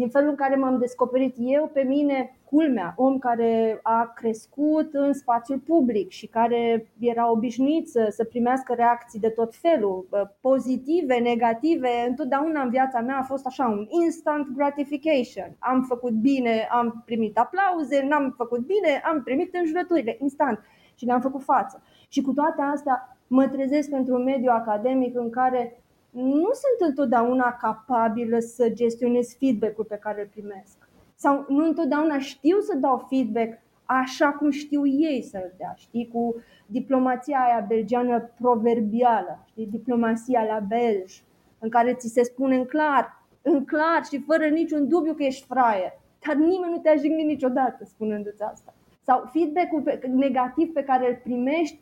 [0.00, 5.12] din felul în care m-am descoperit eu pe mine, culmea, om care a crescut în
[5.12, 10.08] spațiul public și care era obișnuit să, să primească reacții de tot felul,
[10.40, 15.56] pozitive, negative, întotdeauna în viața mea a fost așa un instant gratification.
[15.58, 20.58] Am făcut bine, am primit aplauze, n-am făcut bine, am primit înjurăturile, instant.
[20.94, 21.82] Și le-am făcut față.
[22.08, 27.52] Și cu toate astea mă trezesc pentru un mediu academic în care nu sunt întotdeauna
[27.52, 30.79] capabilă să gestionez feedback-ul pe care îl primesc.
[31.22, 36.34] Sau nu întotdeauna știu să dau feedback așa cum știu ei să-l dea, știi, cu
[36.66, 41.14] diplomația aia belgeană proverbială, știi, diplomația la belge,
[41.58, 45.46] în care ți se spune în clar, în clar și fără niciun dubiu că ești
[45.46, 45.92] fraier.
[46.26, 48.74] Dar nimeni nu te-a jignit niciodată spunându-ți asta.
[49.02, 51.80] Sau feedback-ul negativ pe care îl primești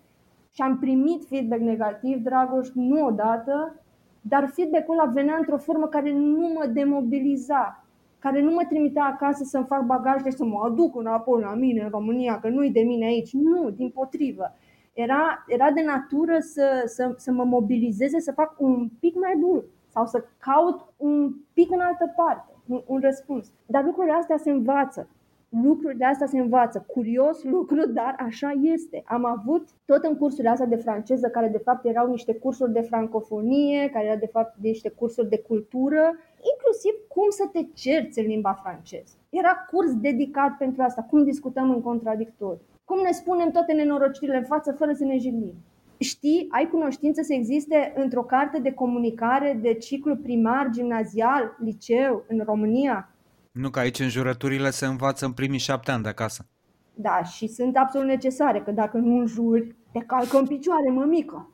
[0.53, 3.83] și am primit feedback negativ, Dragoș, nu odată,
[4.21, 7.88] dar feedback-ul ăla venea într-o formă care nu mă demobiliza,
[8.19, 11.83] care nu mă trimitea acasă să-mi fac bagajele și să mă aduc înapoi la mine
[11.83, 13.33] în România, că nu-i de mine aici.
[13.33, 14.55] Nu, din potrivă.
[14.93, 19.65] Era, era de natură să, să, să mă mobilizeze să fac un pic mai bun
[19.89, 23.53] sau să caut un pic în altă parte, un, un răspuns.
[23.67, 25.09] Dar lucrurile astea se învață
[25.49, 26.85] lucrurile astea se învață.
[26.87, 29.03] Curios lucru, dar așa este.
[29.07, 32.81] Am avut tot în cursurile astea de franceză, care de fapt erau niște cursuri de
[32.81, 36.15] francofonie, care erau de fapt niște cursuri de cultură,
[36.53, 39.15] inclusiv cum să te cerți în limba franceză.
[39.31, 42.63] Era curs dedicat pentru asta, cum discutăm în contradictoriu.
[42.85, 45.55] Cum ne spunem toate nenorocirile în față fără să ne jignim.
[45.99, 52.43] Știi, ai cunoștință să existe într-o carte de comunicare de ciclu primar, gimnazial, liceu în
[52.45, 53.13] România
[53.59, 56.47] nu, că aici înjurăturile se învață în primii șapte ani de acasă.
[56.95, 61.51] Da, și sunt absolut necesare, că dacă nu înjuri, te calcă în picioare, mămică.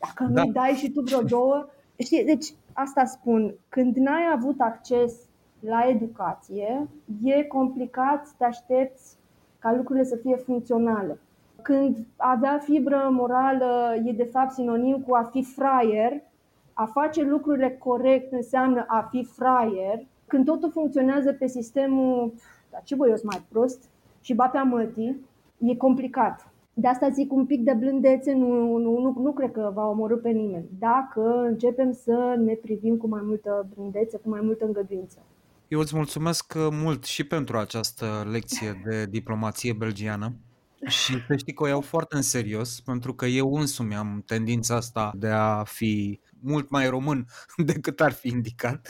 [0.00, 0.42] Dacă da.
[0.42, 1.68] nu dai și tu vreo două...
[1.96, 2.46] Știi, deci
[2.80, 5.14] asta spun, când n-ai avut acces
[5.60, 6.88] la educație,
[7.22, 9.16] e complicat să te aștepți
[9.58, 11.18] ca lucrurile să fie funcționale.
[11.62, 16.22] Când avea fibră morală e de fapt sinonim cu a fi fraier,
[16.72, 22.32] a face lucrurile corect înseamnă a fi fraier, când totul funcționează pe sistemul,
[22.70, 25.26] dar ce voi eu mai prost, și bapea mătii,
[25.58, 26.52] e complicat.
[26.80, 30.16] De asta zic un pic de blândețe, nu, nu, nu, nu cred că va omorâ
[30.16, 30.68] pe nimeni.
[30.78, 35.18] Dacă începem să ne privim cu mai multă blândețe, cu mai multă îngăduință.
[35.68, 40.32] Eu îți mulțumesc mult și pentru această lecție de diplomație belgiană.
[40.86, 44.76] Și să știi că o iau foarte în serios, pentru că eu însumi am tendința
[44.76, 47.26] asta de a fi mult mai român
[47.72, 48.88] decât ar fi indicat.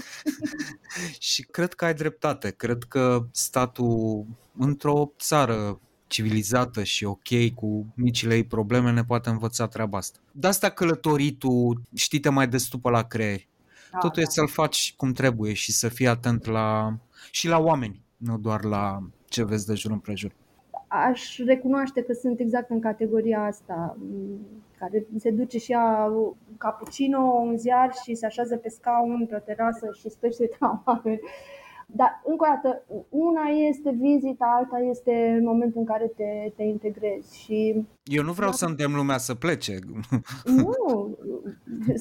[1.28, 2.50] și cred că ai dreptate.
[2.50, 4.26] Cred că statul
[4.56, 10.18] într-o țară civilizată și ok cu micile ei probleme ne poate învăța treaba asta.
[10.32, 13.40] De asta călătoritul, știi, mai destupă la creier.
[13.92, 14.28] Da, Totul da.
[14.28, 16.96] e să-l faci cum trebuie și să fii atent la
[17.30, 20.32] și la oameni, nu doar la ce vezi de jur împrejur
[20.88, 23.96] aș recunoaște că sunt exact în categoria asta,
[24.78, 26.12] care se duce și ia
[26.58, 30.82] cappuccino, un ziar și se așează pe scaun, pe o terasă și stă și la
[30.84, 31.20] oameni.
[31.94, 37.38] Dar, încă o dată, una este vizita, alta este momentul în care te, te integrezi.
[37.38, 38.56] Și Eu nu vreau da.
[38.56, 39.78] să îndemn lumea să plece.
[40.44, 41.16] Nu,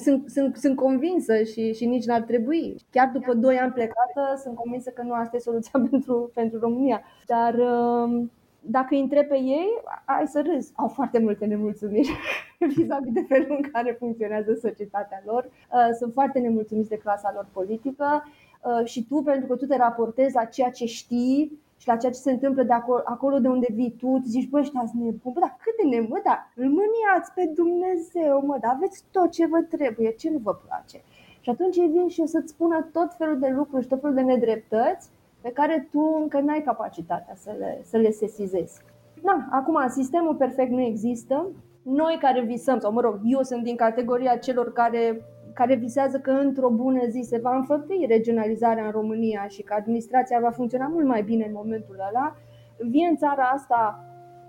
[0.04, 2.76] sunt, sunt, sunt convinsă și, și nici n-ar trebui.
[2.90, 7.02] Chiar după doi ani plecată, sunt convinsă că nu asta e soluția pentru, pentru România.
[7.26, 8.30] Dar um,
[8.60, 9.68] dacă îi întreb pe ei,
[10.04, 10.72] ai să râzi.
[10.76, 12.10] Au foarte multe nemulțumiri
[12.74, 15.44] vis-a-vis de felul în care funcționează societatea lor.
[15.44, 18.46] Uh, sunt foarte nemulțumiți de clasa lor politică uh,
[18.84, 22.18] și tu, pentru că tu te raportezi la ceea ce știi și la ceea ce
[22.18, 25.34] se întâmplă de acolo, acolo de unde vii tu, tu zici, bă, ăștia sunt nebuni,
[25.34, 29.30] bă, dar cât de nebuni, bă, dar îl mâniați pe Dumnezeu, mă, dar aveți tot
[29.30, 30.98] ce vă trebuie, ce nu vă place.
[31.40, 34.22] Și atunci ei vin și să-ți spună tot felul de lucruri și tot felul de
[34.22, 35.08] nedreptăți
[35.40, 38.80] pe care tu încă n-ai capacitatea să le, să le sesizezi.
[39.22, 41.46] Da, acum, sistemul perfect nu există.
[41.82, 45.22] Noi care visăm, sau mă rog, eu sunt din categoria celor care,
[45.54, 50.40] care visează că într-o bună zi se va înfăptui regionalizarea în România și că administrația
[50.40, 52.36] va funcționa mult mai bine în momentul ăla,
[52.78, 54.04] vii în țara asta,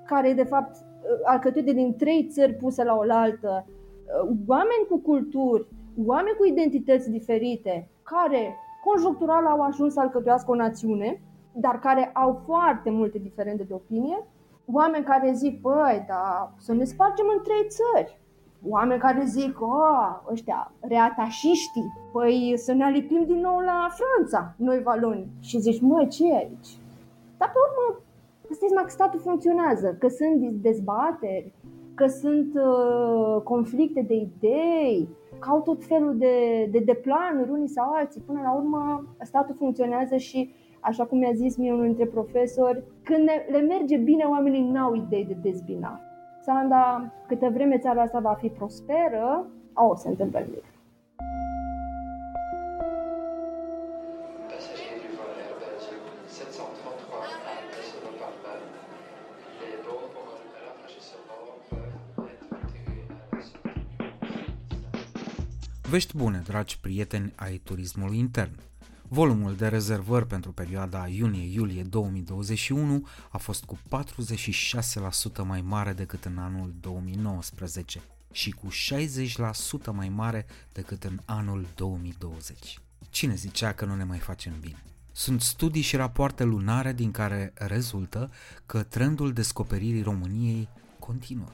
[0.05, 0.75] care e de fapt
[1.23, 3.65] alcătuită din trei țări puse la oaltă,
[4.47, 5.67] oameni cu culturi,
[6.05, 11.21] oameni cu identități diferite, care conjunctural au ajuns să alcătuiască o națiune,
[11.53, 14.27] dar care au foarte multe diferențe de opinie,
[14.65, 18.18] oameni care zic, păi, dar să ne spargem în trei țări,
[18.67, 24.81] oameni care zic, oh, ăștia, reatașiștii, păi să ne alipim din nou la Franța, noi
[24.83, 25.27] valoni.
[25.39, 26.69] Și zici, mă, ce e aici?
[27.37, 27.99] Dar pe urmă,
[28.51, 31.53] asta e că statul funcționează, că sunt dezbateri,
[31.95, 37.67] că sunt uh, conflicte de idei, că au tot felul de, de, de planuri unii
[37.67, 38.21] sau alții.
[38.21, 43.23] Până la urmă, statul funcționează și așa cum mi-a zis mie unul dintre profesori, când
[43.23, 46.08] ne, le merge bine, oamenii n-au idei de dezbinat.
[46.41, 50.63] Sanda, câte vreme țara asta va fi prosperă, o, se întâmplă nimic.
[65.89, 68.68] Vești bune, dragi prieteni ai turismului intern.
[69.11, 73.81] Volumul de rezervări pentru perioada iunie-iulie 2021 a fost cu 46%
[75.43, 78.01] mai mare decât în anul 2019
[78.31, 82.79] și cu 60% mai mare decât în anul 2020.
[83.09, 84.83] Cine zicea că nu ne mai facem bine?
[85.11, 88.31] Sunt studii și rapoarte lunare din care rezultă
[88.65, 91.51] că trendul descoperirii României continuă.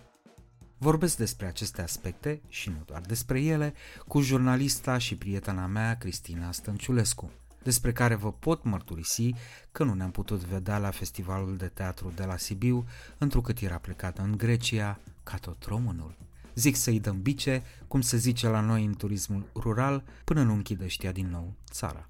[0.78, 3.74] Vorbesc despre aceste aspecte și nu doar despre ele
[4.08, 7.32] cu jurnalista și prietena mea Cristina Stănciulescu
[7.66, 9.34] despre care vă pot mărturisi
[9.72, 12.86] că nu ne-am putut vedea la festivalul de teatru de la Sibiu,
[13.18, 16.16] întrucât era plecată în Grecia, ca tot românul.
[16.55, 20.86] Zic să-i dăm bice, cum se zice la noi în turismul rural, până nu închidă
[20.88, 22.09] știa din nou țara.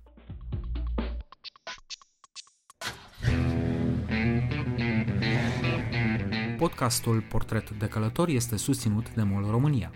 [6.58, 9.92] Podcastul Portret de Călător este susținut de MOL România,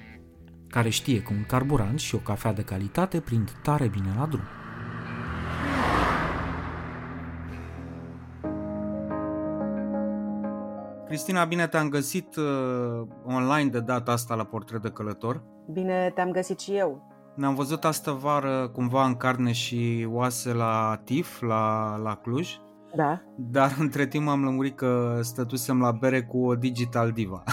[0.67, 4.58] care știe că un carburant și o cafea de calitate prind tare bine la drum.
[11.19, 15.43] Cristina, bine te-am găsit uh, online de data asta la Portret de Călător.
[15.71, 17.07] Bine te-am găsit și eu.
[17.35, 22.57] Ne-am văzut astă vară cumva în carne și oase la TIF, la, la Cluj.
[22.95, 23.21] Da.
[23.35, 27.43] Dar între timp am lămurit că stătusem la bere cu o Digital Diva.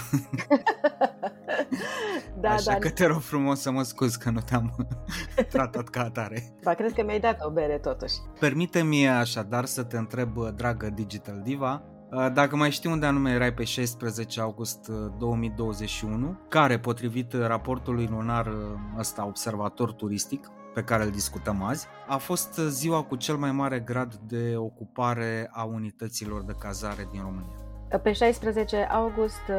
[2.41, 2.77] da, Așa da.
[2.77, 4.87] că te rog frumos să mă scuz că nu te-am
[5.51, 6.55] tratat ca atare.
[6.63, 8.15] Ba, cred că mi-ai dat o bere totuși.
[8.39, 11.96] Permite-mi așadar să te întreb, dragă Digital Diva, Uh,
[12.33, 18.07] dacă mai știi unde anume erai pe 16 august 2021, uh, care, potrivit uh, raportului
[18.11, 18.51] lunar
[18.99, 23.79] ăsta observator turistic, pe care îl discutăm azi, a fost ziua cu cel mai mare
[23.79, 27.55] grad de ocupare a unităților de cazare din România.
[28.03, 29.51] Pe 16 august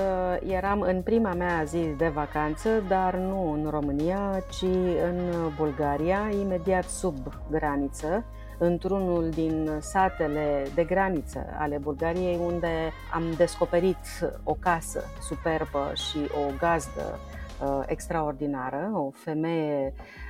[0.47, 4.63] eram în prima mea zi de vacanță, dar nu în România, ci
[5.05, 7.17] în Bulgaria, imediat sub
[7.51, 8.25] graniță,
[8.59, 16.53] într-unul din satele de graniță ale Bulgariei, unde am descoperit o casă superbă și o
[16.59, 17.19] gazdă
[17.63, 20.28] uh, extraordinară, o femeie Uh,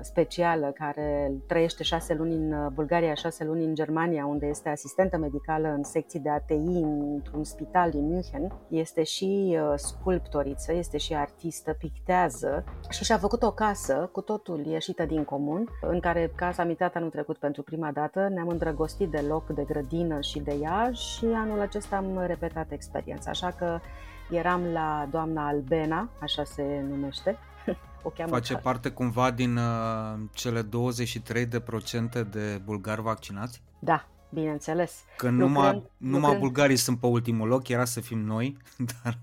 [0.00, 5.16] specială care trăiește șase luni în uh, Bulgaria, șase luni în Germania, unde este asistentă
[5.16, 8.52] medicală în secții de ATI într-un spital din München.
[8.68, 14.66] Este și uh, sculptoriță, este și artistă, pictează și și-a făcut o casă cu totul
[14.66, 19.10] ieșită din comun, în care casa am intrat anul trecut pentru prima dată, ne-am îndrăgostit
[19.10, 23.78] de loc, de grădină și de ea și anul acesta am repetat experiența, așa că
[24.30, 27.54] eram la doamna Albena, așa se numește, o cheamă
[28.26, 28.58] Face ca...
[28.58, 33.62] parte cumva din uh, cele 23% de procente de bulgari vaccinați?
[33.78, 35.04] Da, bineînțeles.
[35.16, 36.40] Că lucrând, numai, numai lucrând...
[36.40, 38.56] bulgarii sunt pe ultimul loc, era să fim noi,
[39.02, 39.18] dar...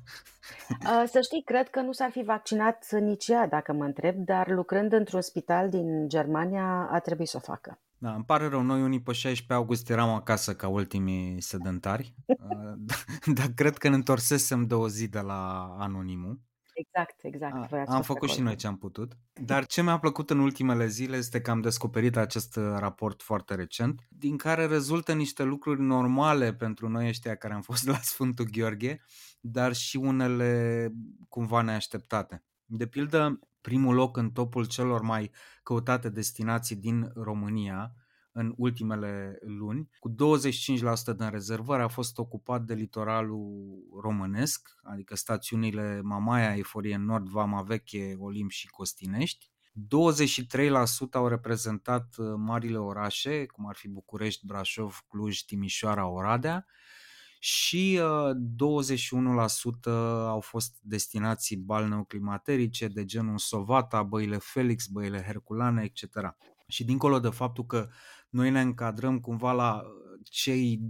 [0.69, 4.47] Uh, să știi, cred că nu s-ar fi vaccinat nici ea, dacă mă întreb, dar
[4.47, 7.79] lucrând într-un spital din Germania a trebuit să o facă.
[7.97, 12.73] Da, îmi pare rău, noi unii pe 16 august eram acasă ca ultimii sedentari, uh,
[13.37, 16.39] dar cred că ne întorsesem de o zi de la anonimul.
[16.73, 17.73] Exact, exact.
[17.73, 19.17] A, am făcut și noi ce am putut.
[19.33, 23.55] Dar ce mi-a plăcut în ultimele zile este că am descoperit acest uh, raport foarte
[23.55, 28.47] recent, din care rezultă niște lucruri normale pentru noi ăștia care am fost la Sfântul
[28.51, 29.01] Gheorghe,
[29.39, 30.91] dar și unele
[31.29, 32.43] cumva neașteptate.
[32.65, 35.31] De pildă, primul loc în topul celor mai
[35.63, 37.93] căutate destinații din România
[38.33, 39.89] în ultimele luni.
[39.99, 40.15] Cu 25%
[41.17, 48.15] din rezervări a fost ocupat de litoralul românesc, adică stațiunile Mamaia, Eforie Nord, Vama Veche,
[48.19, 49.51] Olim și Costinești.
[49.73, 56.65] 23% au reprezentat uh, marile orașe, cum ar fi București, Brașov, Cluj, Timișoara, Oradea
[57.45, 59.91] și 21%
[60.27, 66.35] au fost destinații balneoclimaterice de genul Sovata, băile Felix, băile Herculane, etc.
[66.67, 67.89] Și dincolo de faptul că
[68.33, 69.81] noi ne încadrăm cumva la
[70.23, 70.81] cei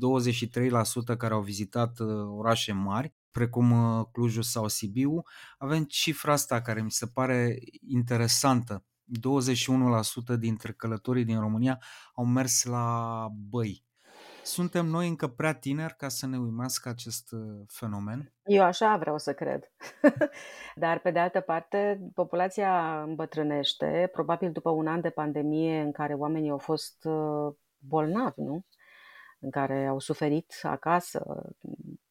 [1.14, 2.00] 23% care au vizitat
[2.38, 3.74] orașe mari, precum
[4.12, 5.22] Clujul sau Sibiu,
[5.58, 8.86] avem cifra asta care mi se pare interesantă.
[10.36, 11.82] 21% dintre călătorii din România
[12.16, 13.84] au mers la băi.
[14.44, 18.34] Suntem noi încă prea tineri ca să ne uimească acest uh, fenomen?
[18.44, 19.72] Eu așa vreau să cred.
[20.76, 26.14] Dar, pe de altă parte, populația îmbătrânește, probabil după un an de pandemie în care
[26.14, 28.66] oamenii au fost uh, bolnavi, nu?
[29.40, 31.54] În care au suferit acasă,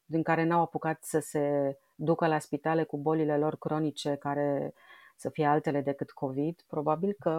[0.05, 4.73] din care n-au apucat să se ducă la spitale cu bolile lor cronice care
[5.15, 7.29] să fie altele decât COVID, probabil că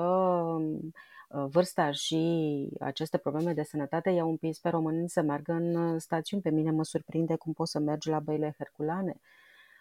[1.28, 6.00] uh, vârsta și aceste probleme de sănătate i-au împins pe români să meargă în uh,
[6.00, 6.42] stațiuni.
[6.42, 9.20] Pe mine mă surprinde cum poți să mergi la băile Herculane.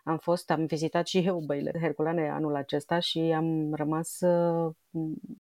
[0.04, 4.74] Am fost, am vizitat și eu băile Herculane anul acesta și am rămas uh,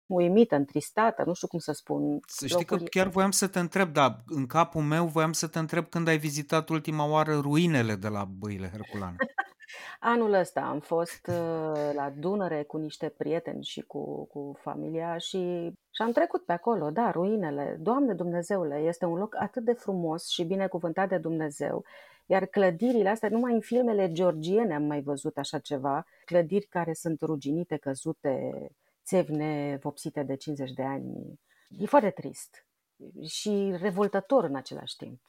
[0.06, 2.20] uimită, întristată, nu știu cum să spun.
[2.28, 5.60] Să știi că chiar voiam să te întreb, dar în capul meu voiam să te
[5.60, 9.16] întreb când ai vizitat ultima oară ruinele de la băile Herculane.
[9.99, 15.72] Anul ăsta am fost uh, la Dunăre cu niște prieteni și cu, cu familia și,
[15.91, 17.78] și am trecut pe acolo, da, ruinele.
[17.80, 21.84] Doamne Dumnezeule, este un loc atât de frumos și binecuvântat de Dumnezeu.
[22.26, 27.22] Iar clădirile astea, numai în filmele georgiene am mai văzut așa ceva, clădiri care sunt
[27.22, 28.68] ruginite, căzute,
[29.05, 31.39] țevne vopsite de 50 de ani.
[31.80, 32.66] E foarte trist
[33.24, 35.22] și revoltător în același timp.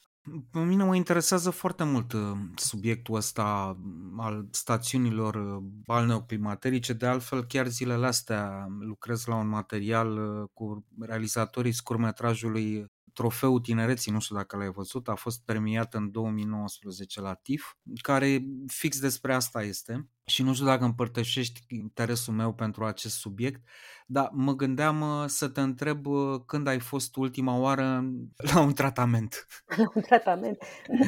[0.51, 3.77] Pe mine mă interesează foarte mult uh, subiectul ăsta
[4.16, 6.93] al stațiunilor uh, balneoclimaterice.
[6.93, 12.87] De altfel, chiar zilele astea lucrez la un material uh, cu realizatorii scurmetrajului
[13.17, 18.45] Trofeul Tinereții, nu știu dacă l-ai văzut, a fost premiat în 2019 la TIF, care
[18.67, 23.61] fix despre asta este și nu știu dacă împărtășești interesul meu pentru acest subiect,
[24.07, 28.05] dar mă gândeam uh, să te întreb uh, când ai fost ultima oară
[28.53, 29.47] la un tratament.
[29.77, 30.59] La un tratament?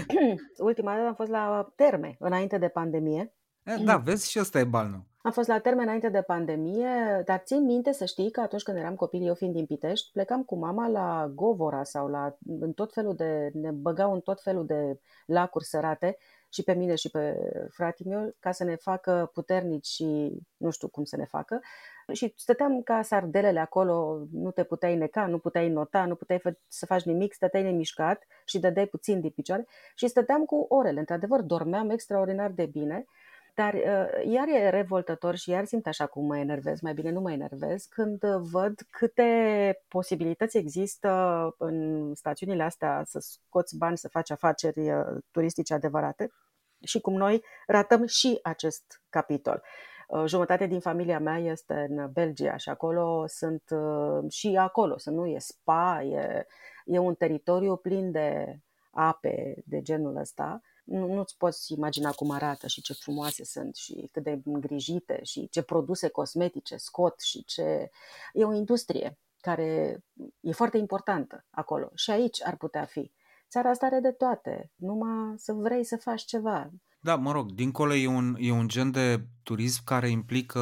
[0.71, 3.33] ultima dată am fost la terme, înainte de pandemie.
[3.85, 5.07] Da, vezi și ăsta e balnă.
[5.29, 8.77] Am fost la termen înainte de pandemie, dar țin minte să știi că atunci când
[8.77, 12.93] eram copil, eu fiind din Pitești, plecam cu mama la Govora sau la, în tot
[12.93, 16.17] felul de, ne băgau în tot felul de lacuri sărate
[16.49, 17.37] și pe mine și pe
[17.71, 21.61] fratele meu ca să ne facă puternici și nu știu cum să ne facă.
[22.13, 26.87] Și stăteam ca sardelele acolo, nu te puteai neca, nu puteai nota, nu puteai să
[26.87, 30.99] faci nimic, stăteai nemișcat și dădeai puțin de picioare și stăteam cu orele.
[30.99, 33.07] Într-adevăr, dormeam extraordinar de bine
[33.59, 37.21] dar uh, iar e revoltător și iar simt așa cum mă enervez, mai bine nu
[37.21, 41.11] mă enervez, când uh, văd câte posibilități există
[41.59, 46.33] în stațiunile astea să scoți bani, să faci afaceri uh, turistice adevărate
[46.85, 49.63] și cum noi ratăm și acest capitol.
[50.27, 53.63] Jumătate din familia mea este în Belgia și acolo sunt
[54.29, 56.47] și acolo, să nu e spa, e,
[56.85, 58.59] e un teritoriu plin de
[58.91, 64.09] ape de genul ăsta nu, nu-ți poți imagina cum arată și ce frumoase sunt și
[64.13, 67.91] cât de îngrijite și ce produse cosmetice scot și ce...
[68.33, 69.99] E o industrie care
[70.41, 73.13] e foarte importantă acolo și aici ar putea fi.
[73.49, 76.71] Țara asta are de toate, numai să vrei să faci ceva.
[77.01, 80.61] Da, mă rog, dincolo e un, e un gen de turism care implică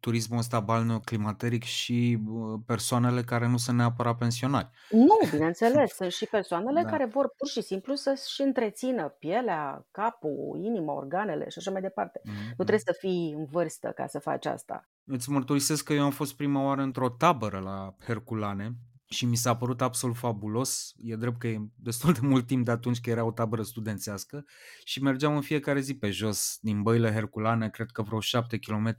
[0.00, 2.18] turismul ăsta balneoclimateric și
[2.66, 4.70] persoanele care nu sunt neapărat pensionari.
[4.90, 6.90] Nu, bineînțeles, sunt și persoanele da.
[6.90, 12.20] care vor pur și simplu să-și întrețină pielea, capul, inima, organele și așa mai departe.
[12.20, 12.48] Mm-hmm.
[12.48, 14.88] Nu trebuie să fii în vârstă ca să faci asta.
[15.04, 18.72] Îți mărturisesc că eu am fost prima oară într-o tabără la Herculane,
[19.12, 20.94] și mi s-a părut absolut fabulos.
[20.96, 24.44] E drept că e destul de mult timp de atunci că era o tabără studențească
[24.84, 28.94] și mergeam în fiecare zi pe jos din băile Herculane, cred că vreo 7 km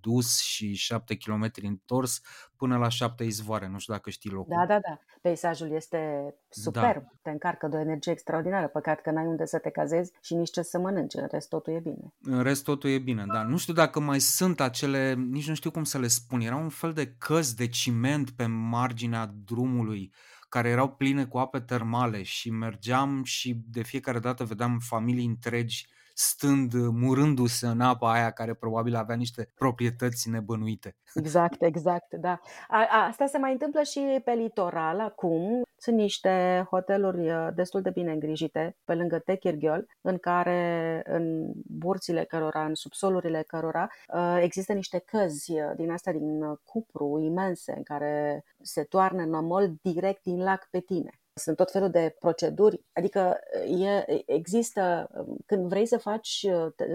[0.00, 2.20] dus și 7 km întors
[2.58, 4.56] până la 7 izvoare, nu știu dacă știi locul.
[4.56, 4.98] Da, da, da.
[5.20, 7.10] Peisajul este superb, da.
[7.22, 10.50] te încarcă de o energie extraordinară, păcat că n-ai unde să te cazezi și nici
[10.50, 12.14] ce să mănânci, în rest totul e bine.
[12.22, 13.42] În rest totul e bine, da.
[13.42, 16.68] Nu știu dacă mai sunt acele, nici nu știu cum să le spun, era un
[16.68, 20.12] fel de căzi de ciment pe marginea drumului
[20.48, 25.86] care erau pline cu ape termale și mergeam și de fiecare dată vedeam familii întregi
[26.20, 30.96] stând, murându-se în apa aia care probabil avea niște proprietăți nebănuite.
[31.14, 32.40] Exact, exact, da.
[32.68, 35.62] A, a, asta se mai întâmplă și pe litoral acum.
[35.76, 42.24] Sunt niște hoteluri uh, destul de bine îngrijite pe lângă Techirghiol, în care în burțile
[42.24, 47.82] cărora, în subsolurile cărora uh, există niște căzi uh, din asta din cupru imense în
[47.82, 53.38] care se toarnă nămol direct din lac pe tine sunt tot felul de proceduri, adică
[53.80, 55.10] e, există,
[55.46, 56.46] când vrei să faci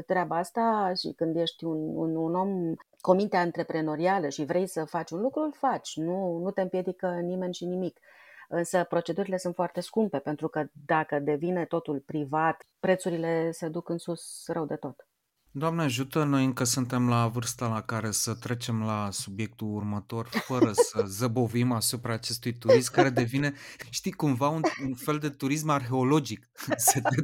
[0.06, 4.84] treaba asta și când ești un, un, un om cu minte antreprenorială și vrei să
[4.86, 8.00] faci un lucru, îl faci, nu, nu te împiedică nimeni și nimic.
[8.48, 13.98] Însă procedurile sunt foarte scumpe, pentru că dacă devine totul privat, prețurile se duc în
[13.98, 15.08] sus rău de tot.
[15.56, 20.72] Doamne ajută, noi încă suntem la vârsta la care să trecem la subiectul următor fără
[20.90, 23.54] să zăbovim asupra acestui turism care devine,
[23.90, 26.50] știi, cumva un, un fel de turism arheologic.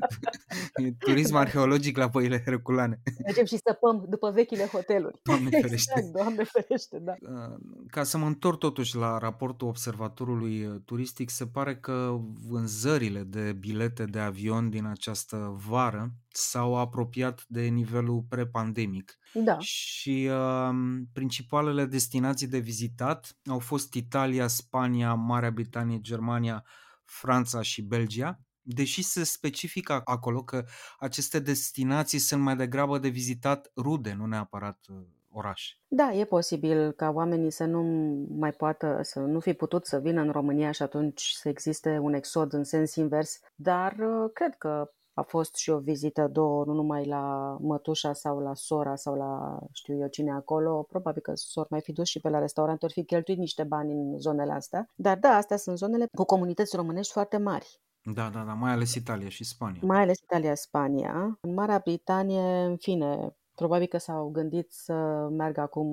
[1.06, 3.02] turism arheologic la păile herculane.
[3.24, 5.20] Mergem și săpăm după vechile hoteluri.
[5.24, 5.94] Doamne ferește.
[5.96, 7.14] Exact, Doamne ferește, da.
[7.22, 7.58] Uh,
[7.88, 13.54] ca să mă întorc totuși la raportul observatorului uh, turistic, se pare că vânzările de
[13.60, 19.18] bilete de avion din această vară s-au apropiat de nivelul prepandemic.
[19.34, 19.60] Da.
[19.60, 20.70] Și uh,
[21.14, 26.66] principalele destinații de vizitat au fost Italia, Spania, Marea Britanie, Germania,
[27.04, 30.66] Franța și Belgia, deși se specifică acolo că
[31.00, 34.98] aceste destinații sunt mai degrabă de vizitat rude, nu neapărat uh,
[35.32, 35.72] oraș.
[35.88, 37.82] Da, e posibil ca oamenii să nu
[38.30, 42.14] mai poată, să nu fi putut să vină în România și atunci să existe un
[42.14, 46.74] exod în sens invers, dar uh, cred că a fost și o vizită, două, nu
[46.74, 50.86] numai la mătușa sau la sora sau la știu eu cine acolo.
[50.90, 53.92] Probabil că s-or mai fi dus și pe la restaurant, ori fi cheltuit niște bani
[53.92, 54.90] în zonele astea.
[54.96, 57.82] Dar da, astea sunt zonele cu comunități românești foarte mari.
[58.14, 59.82] Da, da, da, mai ales Italia și Spania.
[59.84, 61.38] Mai ales Italia, Spania.
[61.42, 64.94] În Marea Britanie, în fine, Probabil că s-au gândit să
[65.32, 65.88] meargă acum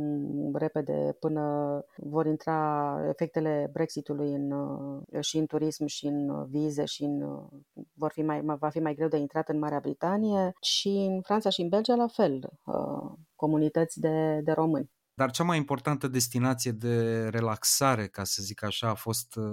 [0.54, 7.04] repede până vor intra efectele Brexitului în, uh, și în turism și în vize și
[7.04, 10.88] în, uh, vor fi mai, va fi mai greu de intrat în Marea Britanie și
[10.88, 14.90] în Franța și în Belgia la fel, uh, comunități de, de români.
[15.18, 19.44] Dar cea mai importantă destinație de relaxare, ca să zic așa, a fost uh,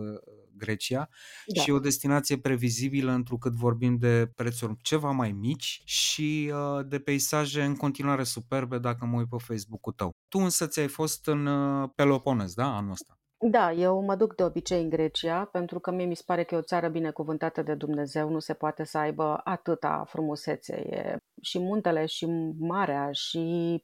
[0.57, 1.09] Grecia
[1.45, 1.61] da.
[1.61, 7.64] și o destinație previzibilă întrucât vorbim de prețuri ceva mai mici și uh, de peisaje
[7.64, 10.11] în continuare superbe dacă mă uit pe Facebook-ul tău.
[10.28, 13.18] Tu însă ți-ai fost în uh, Peloponez, da, anul ăsta?
[13.49, 16.55] Da, eu mă duc de obicei în Grecia pentru că mie mi se pare că
[16.55, 20.76] e o țară binecuvântată de Dumnezeu, nu se poate să aibă atâta frumusețe.
[20.76, 22.26] E și muntele, și
[22.59, 23.84] marea, și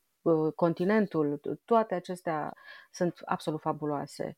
[0.56, 2.54] continentul, toate acestea
[2.92, 4.38] sunt absolut fabuloase.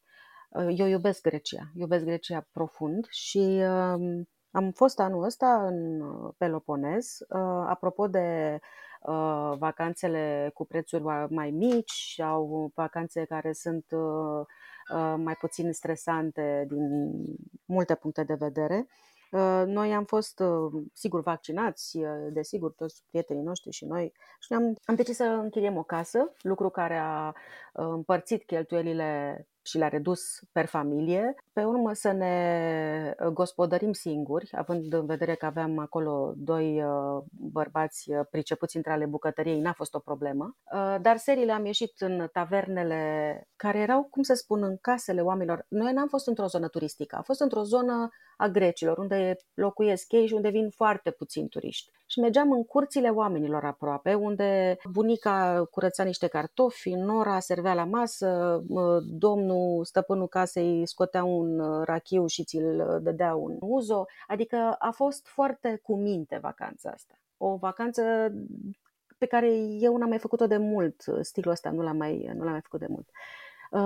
[0.70, 6.02] Eu iubesc Grecia, iubesc Grecia profund și um, am fost anul ăsta în
[6.38, 7.18] Peloponez.
[7.30, 8.60] Uh, apropo de
[9.02, 14.46] uh, vacanțele cu prețuri mai mici sau vacanțe care sunt uh,
[15.18, 17.12] mai puțin stresante din
[17.66, 19.11] multe puncte de vedere, Uh,
[19.66, 24.76] noi am fost, uh, sigur, vaccinați, uh, desigur, toți prietenii noștri și noi și am,
[24.86, 27.34] am decis să închiriem o casă, lucru care a
[27.74, 31.36] împărțit cheltuielile și le-a redus per familie.
[31.54, 37.24] Pe urmă să ne uh, gospodărim singuri, având în vedere că aveam acolo doi uh,
[37.32, 40.56] bărbați uh, pricepuți între ale bucătăriei, n-a fost o problemă.
[41.02, 45.66] Dar seriile am ieșit în tavernele care erau, cum să spun, în casele oamenilor.
[45.68, 48.10] Noi n-am fost într-o zonă turistică, a fost într-o zonă
[48.42, 51.92] a grecilor, unde locuiesc ei și unde vin foarte puțini turiști.
[52.06, 58.62] Și mergeam în curțile oamenilor aproape, unde bunica curăța niște cartofi, nora servea la masă,
[58.68, 64.06] domnul domnul stăpânul casei scotea un uh, rachiu și ți-l uh, dădea un uzo.
[64.28, 67.14] Adică a fost foarte cu minte vacanța asta.
[67.38, 68.02] O vacanță
[69.18, 69.48] pe care
[69.80, 72.80] eu n-am mai făcut-o de mult, stilul ăsta nu l-am mai, nu l-am mai făcut
[72.80, 73.08] de mult.
[73.08, 73.41] Uh,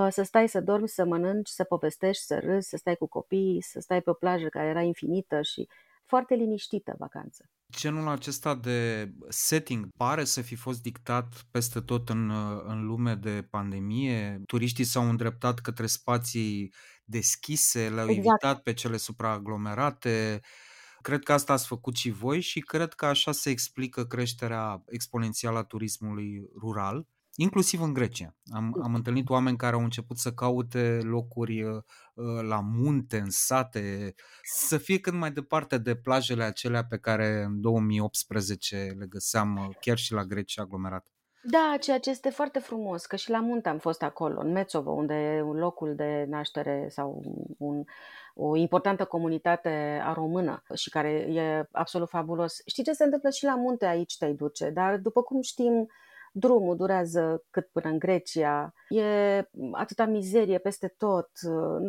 [0.09, 3.79] să stai să dormi, să mănânci, să povestești, să râzi, să stai cu copii, să
[3.79, 5.67] stai pe o plajă care era infinită și
[6.05, 7.49] foarte liniștită vacanță.
[7.77, 12.31] Genul acesta de setting pare să fi fost dictat peste tot în,
[12.65, 14.41] în lume de pandemie.
[14.45, 16.73] Turiștii s-au îndreptat către spații
[17.03, 18.17] deschise, le-au exact.
[18.17, 20.39] evitat pe cele supraaglomerate.
[21.01, 25.57] Cred că asta ați făcut și voi și cred că așa se explică creșterea exponențială
[25.57, 28.35] a turismului rural inclusiv în Grecia.
[28.53, 31.75] Am, am întâlnit oameni care au început să caute locuri uh,
[32.13, 34.13] uh, la munte, în sate,
[34.43, 39.75] să fie cât mai departe de plajele acelea pe care în 2018 le găseam uh,
[39.79, 41.09] chiar și la Grecia aglomerate.
[41.47, 44.91] Da, ceea ce este foarte frumos, că și la munte am fost acolo, în Mețovo,
[44.91, 47.21] unde e un locul de naștere sau
[47.57, 47.83] un,
[48.33, 52.61] o importantă comunitate a română și care e absolut fabulos.
[52.65, 55.87] Știi ce se întâmplă și la munte aici te duce, dar după cum știm,
[56.37, 59.03] drumul durează cât până în Grecia, e
[59.71, 61.29] atâta mizerie peste tot.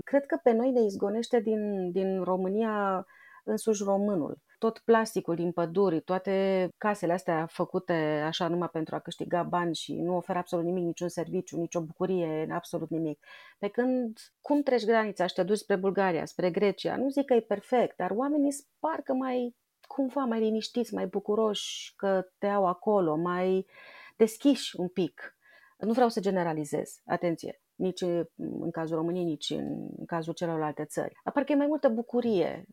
[0.05, 3.07] Cred că pe noi ne izgonește din, din România
[3.45, 4.39] însuși românul.
[4.59, 9.95] tot plasticul din păduri, toate casele astea făcute așa numai pentru a câștiga bani și
[9.95, 13.27] nu oferă absolut nimic, niciun serviciu, nicio bucurie, absolut nimic.
[13.59, 17.35] Pe când, cum treci granița și te duci spre Bulgaria, spre Grecia, nu zic că
[17.35, 23.17] e perfect, dar oamenii parcă mai cumva mai liniștiți, mai bucuroși că te au acolo,
[23.17, 23.67] mai
[24.17, 25.37] deschiși un pic.
[25.79, 28.01] Nu vreau să generalizez, atenție, nici
[28.37, 31.15] în cazul României, nici în cazul celorlalte țări.
[31.25, 32.67] Dar parcă e mai multă bucurie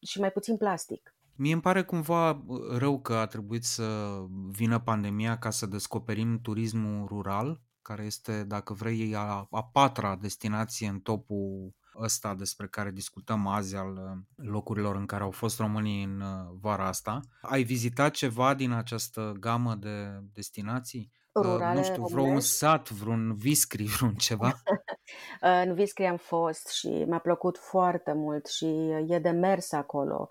[0.00, 1.14] și mai puțin plastic.
[1.36, 2.44] Mie îmi pare cumva
[2.78, 4.18] rău că a trebuit să
[4.50, 10.88] vină pandemia ca să descoperim turismul rural, care este, dacă vrei, a, a patra destinație
[10.88, 16.04] în topul ăsta despre care discutăm azi al uh, locurilor în care au fost românii
[16.04, 17.20] în uh, vara asta.
[17.40, 21.10] Ai vizitat ceva din această gamă de destinații?
[21.32, 24.52] Uh, Rurale nu știu, vreun sat, vreun viscri, vreun ceva?
[25.64, 28.66] în viscri am fost și mi-a plăcut foarte mult și
[29.08, 30.28] e de mers acolo.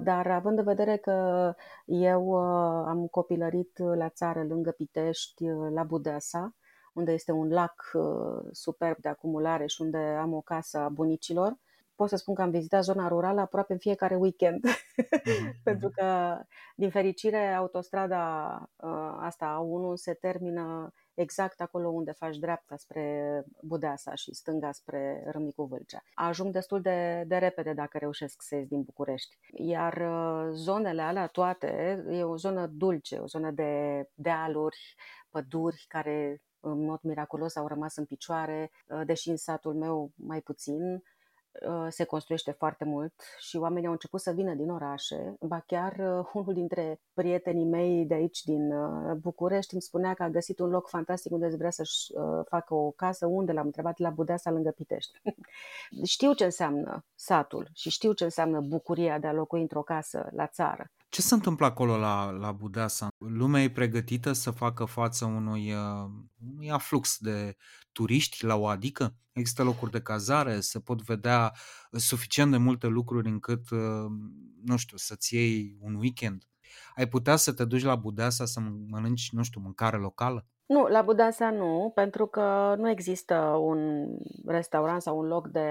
[0.00, 2.34] Dar având în vedere că eu
[2.86, 5.44] am copilărit la țară, lângă Pitești,
[5.74, 6.54] la Budeasa,
[6.92, 11.56] unde este un lac uh, superb de acumulare și unde am o casă a bunicilor.
[11.94, 15.62] Pot să spun că am vizitat zona rurală aproape în fiecare weekend, mm-hmm.
[15.64, 15.96] pentru mhm.
[15.96, 16.40] că,
[16.76, 24.14] din fericire, autostrada uh, asta A1 se termină exact acolo unde faci dreapta spre Budeasa
[24.14, 26.02] și stânga spre Râmnicu Vâlcea.
[26.14, 29.36] Ajung destul de, de repede dacă reușesc să ies din București.
[29.52, 34.94] Iar uh, zonele alea toate, e o zonă dulce, o zonă de dealuri,
[35.30, 40.40] păduri care în mod miraculos au rămas în picioare, uh, deși în satul meu mai
[40.40, 45.36] puțin, uh, se construiește foarte mult și oamenii au început să vină din orașe.
[45.40, 48.72] Ba chiar uh, unul dintre prietenii mei de aici, din
[49.20, 52.12] București, îmi spunea că a găsit un loc fantastic unde vrea să-și
[52.48, 53.26] facă o casă.
[53.26, 53.98] Unde l-am întrebat?
[53.98, 55.20] La Budeasa, lângă Pitești.
[56.04, 60.46] știu ce înseamnă satul și știu ce înseamnă bucuria de a locui într-o casă la
[60.46, 60.90] țară.
[61.12, 63.08] Ce se întâmplă acolo la, la Budeasa?
[63.18, 66.10] Lumea e pregătită să facă față unui, uh,
[66.52, 67.56] unui aflux de
[67.92, 69.16] turiști la o adică?
[69.32, 71.52] Există locuri de cazare, se pot vedea
[71.90, 74.10] suficient de multe lucruri încât, uh,
[74.64, 76.48] nu știu, să-ți iei un weekend?
[76.94, 80.46] Ai putea să te duci la Budeasa să mănânci, nu știu, mâncare locală?
[80.66, 84.08] Nu, la Budasa nu, pentru că nu există un
[84.46, 85.68] restaurant sau un loc de,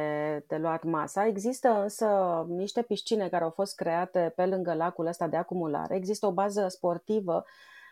[0.47, 1.25] de luat masa.
[1.25, 2.07] Există însă
[2.47, 5.95] niște piscine care au fost create pe lângă lacul ăsta de acumulare.
[5.95, 7.45] Există o bază sportivă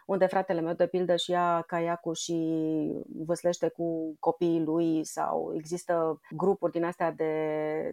[0.10, 2.36] unde fratele meu, de pildă, și ia caiacul și
[3.26, 7.34] văslește cu copiii lui sau există grupuri din astea de,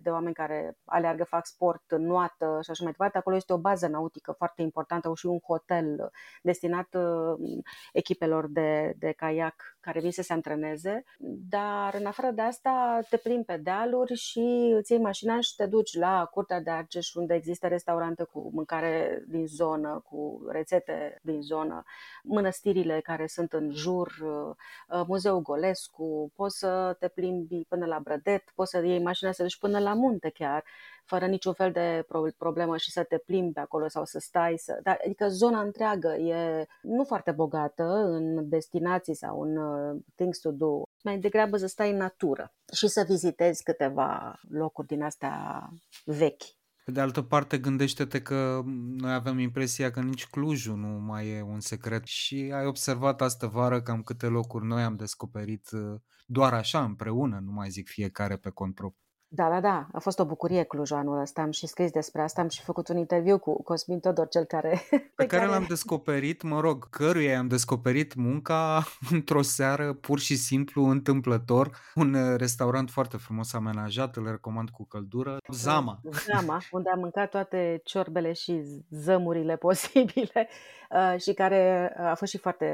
[0.03, 3.19] de oameni care aleargă, fac sport, noată și așa mai departe.
[3.19, 6.11] Acolo este o bază nautică foarte importantă, au și un hotel
[6.43, 7.61] destinat uh,
[7.93, 11.05] echipelor de, de caiac care vin să se antreneze,
[11.49, 15.67] dar în afară de asta te plimbi pe dealuri și îți iei mașina și te
[15.67, 21.43] duci la Curtea de Argeș unde există restaurante cu mâncare din zonă, cu rețete din
[21.43, 21.85] zonă,
[22.22, 28.42] mănăstirile care sunt în jur, uh, Muzeul Golescu, poți să te plimbi până la Brădet,
[28.54, 30.64] poți să iei mașina să duci până la munte chiar
[31.07, 34.54] fără niciun fel de problemă și să te plimbi pe acolo sau să stai.
[34.59, 34.78] Să...
[34.82, 40.50] Dar, adică zona întreagă e nu foarte bogată în destinații sau în uh, things to
[40.50, 40.82] do.
[41.02, 45.68] Mai degrabă să stai în natură și să vizitezi câteva locuri din astea
[46.04, 46.42] vechi.
[46.87, 48.62] Pe de altă parte, gândește-te că
[48.97, 53.47] noi avem impresia că nici Clujul nu mai e un secret și ai observat astă
[53.47, 58.37] vară cam câte locuri noi am descoperit uh, doar așa, împreună, nu mai zic fiecare
[58.37, 59.05] pe cont propriu.
[59.29, 59.87] Da, da, da.
[59.93, 61.43] A fost o bucurie Clujul anul ăsta.
[61.43, 62.41] Am și scris despre asta.
[62.41, 64.68] Am și făcut un interviu cu Cosmin Todor, cel care...
[64.91, 70.18] Pe, pe care, care l-am descoperit, mă rog, căruia am descoperit munca într-o seară, pur
[70.18, 71.77] și simplu, întâmplător.
[71.95, 75.39] Un restaurant foarte frumos amenajat, îl recomand cu căldură.
[75.53, 76.01] Zama.
[76.11, 80.49] Zama, unde am mâncat toate ciorbele și zămurile posibile
[80.91, 82.66] uh, și care a fost și foarte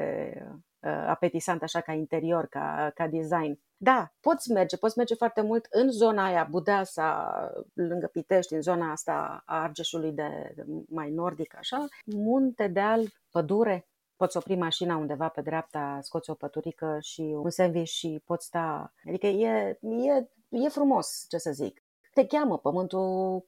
[0.81, 3.61] uh, apetisant așa ca interior, ca, ca design.
[3.85, 7.33] Da, poți merge, poți merge foarte mult în zona aia, Budeasa,
[7.73, 13.87] lângă Pitești, în zona asta a Argeșului de, de mai nordic, așa, munte, deal, pădure,
[14.17, 18.93] poți opri mașina undeva pe dreapta, scoți o păturică și un sandwich și poți sta.
[19.09, 21.83] Adică e, e, e frumos, ce să zic.
[22.15, 23.45] Te cheamă pământul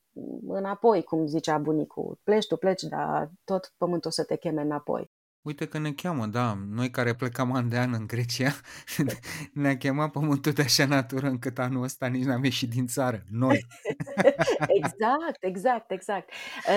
[0.46, 2.18] înapoi, cum zicea bunicul.
[2.22, 5.10] Pleci tu, pleci, dar tot pământul o să te cheme înapoi.
[5.44, 8.52] Uite că ne cheamă, da, noi care plecam an de an în Grecia,
[9.52, 13.66] ne-a chemat pământul de așa natură încât anul ăsta nici n-am ieșit din țară, noi.
[14.80, 16.30] exact, exact, exact.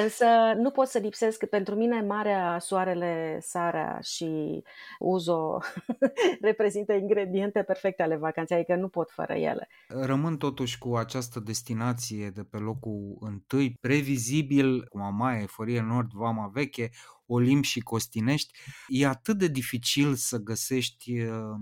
[0.03, 4.63] Însă nu pot să lipsesc, pentru mine marea, soarele, sarea și
[4.99, 5.57] uzo
[6.41, 9.67] reprezintă ingrediente perfecte ale vacanței, adică nu pot fără ele.
[9.87, 16.49] Rămân totuși cu această destinație de pe locul întâi, previzibil, cum Mamaia, Eforie Nord, Vama
[16.53, 16.89] Veche,
[17.27, 21.61] Olimp și Costinești, e atât de dificil să găsești um,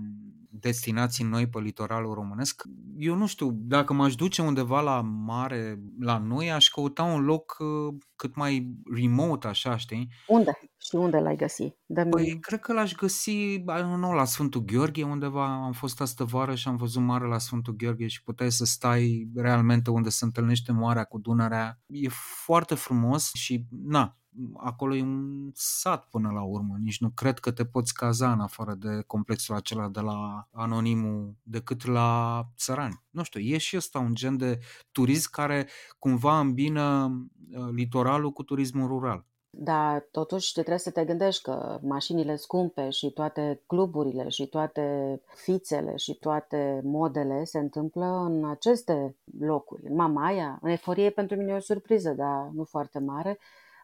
[0.50, 2.62] destinații noi pe litoralul românesc.
[2.98, 7.56] Eu nu știu, dacă m-aș duce undeva la mare, la noi, aș căuta un loc
[7.58, 10.08] uh, cât mai remote, așa, știi?
[10.26, 10.58] Unde?
[10.76, 11.74] Și unde l-ai găsi?
[11.86, 12.10] Dă-mi...
[12.10, 13.62] Păi, cred că l-aș găsi,
[13.96, 17.76] nu, la Sfântul Gheorghe, undeva am fost astă vară și am văzut mare la Sfântul
[17.76, 21.80] Gheorghe și puteai să stai realmente unde se întâlnește moarea cu Dunărea.
[21.86, 22.08] E
[22.44, 24.18] foarte frumos și, na,
[24.56, 28.40] acolo e un sat până la urmă, nici nu cred că te poți caza în
[28.40, 33.02] afară de complexul acela de la anonimul decât la țărani.
[33.10, 34.58] Nu știu, e și ăsta un gen de
[34.92, 35.68] turism care
[35.98, 37.16] cumva îmbină
[37.52, 39.26] uh, litoralul cu turismul rural.
[39.58, 45.96] Da, totuși trebuie să te gândești că mașinile scumpe și toate cluburile și toate fițele
[45.96, 49.86] și toate modele se întâmplă în aceste locuri.
[49.86, 53.38] În Mamaia, în Eforie pentru mine e o surpriză, dar nu foarte mare,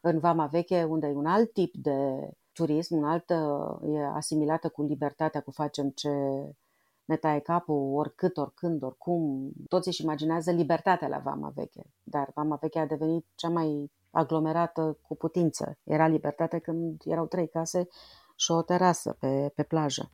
[0.05, 3.31] în Vama Veche, unde e un alt tip de turism, un alt,
[3.95, 6.11] e asimilată cu libertatea, cu facem ce
[7.05, 9.53] ne taie capul, oricât, oricând, oricum.
[9.69, 14.99] Toți își imaginează libertatea la Vama Veche, dar Vama Veche a devenit cea mai aglomerată
[15.03, 15.79] cu putință.
[15.85, 17.89] Era libertate când erau trei case
[18.37, 20.11] și o terasă pe, pe plajă.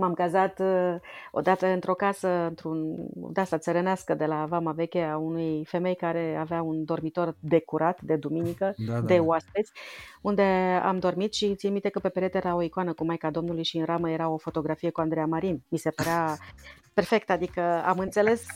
[0.00, 0.94] M-am cazat uh,
[1.30, 2.96] odată într-o casă, într-un,
[3.32, 8.00] de asta țărănească de la Vama Veche a unui femei care avea un dormitor decurat
[8.00, 9.00] de duminică, da, da.
[9.00, 9.22] de da.
[9.22, 9.72] oaspeți,
[10.20, 10.42] unde
[10.82, 13.76] am dormit și țin minte că pe perete era o icoană cu Maica Domnului și
[13.78, 15.62] în ramă era o fotografie cu Andreea Marin.
[15.68, 16.36] Mi se părea
[16.98, 18.46] perfect, adică am înțeles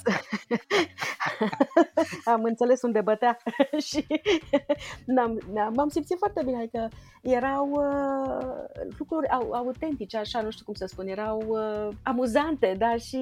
[2.35, 3.37] am înțeles unde bătea
[3.89, 4.07] și
[5.17, 5.39] am
[5.75, 6.89] m-am simțit foarte bine, adică
[7.23, 13.01] erau uh, lucruri au, autentice, așa, nu știu cum să spun, erau uh, amuzante, dar
[13.01, 13.19] și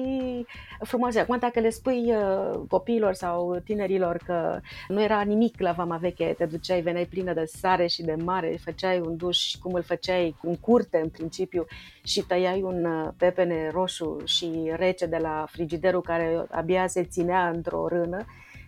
[0.79, 1.19] frumoase.
[1.19, 6.33] Acum dacă le spui uh, copiilor sau tinerilor că nu era nimic la vama veche,
[6.37, 10.35] te duceai, veneai plină de sare și de mare, făceai un duș cum îl făceai,
[10.41, 11.65] în curte în principiu
[12.03, 17.49] și tăiai un uh, pepene roșu și rece de la frigiderul care abia se ținea
[17.49, 18.25] într-o rână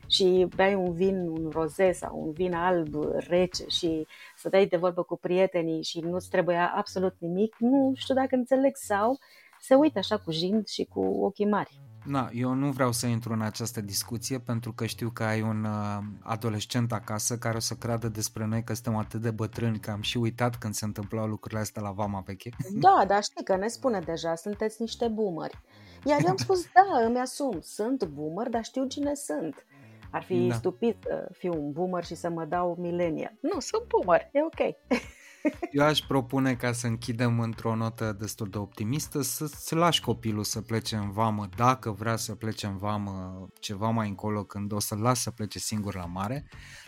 [0.08, 2.96] și beai un vin, un roze sau un vin alb
[3.28, 8.16] rece și să dai de vorbă cu prietenii și nu-ți trebuia absolut nimic, nu știu
[8.16, 9.20] dacă înțeleg sau
[9.60, 11.82] se uită așa cu jind și cu ochii mari.
[12.06, 15.64] Na, eu nu vreau să intru în această discuție pentru că știu că ai un
[15.64, 19.92] uh, adolescent acasă care o să creadă despre noi că suntem atât de bătrâni că
[19.92, 22.50] am și uitat când se întâmplau lucrurile astea la Vama Veche.
[22.72, 25.60] Da, dar știi că ne spune deja, sunteți niște boomeri.
[26.06, 29.66] Iar eu am spus, da, îmi asum, sunt boomer, dar știu cine sunt.
[30.14, 30.54] Ar fi da.
[30.54, 33.34] stupid să fiu un boomer și să mă dau milenia.
[33.40, 34.76] Nu, sunt boomer, e ok.
[35.72, 40.62] Eu aș propune ca să închidem într-o notă destul de optimistă să-ți lași copilul să
[40.62, 45.00] plece în vamă dacă vrea să plece în vamă ceva mai încolo când o să-l
[45.00, 46.46] las să plece singur la mare,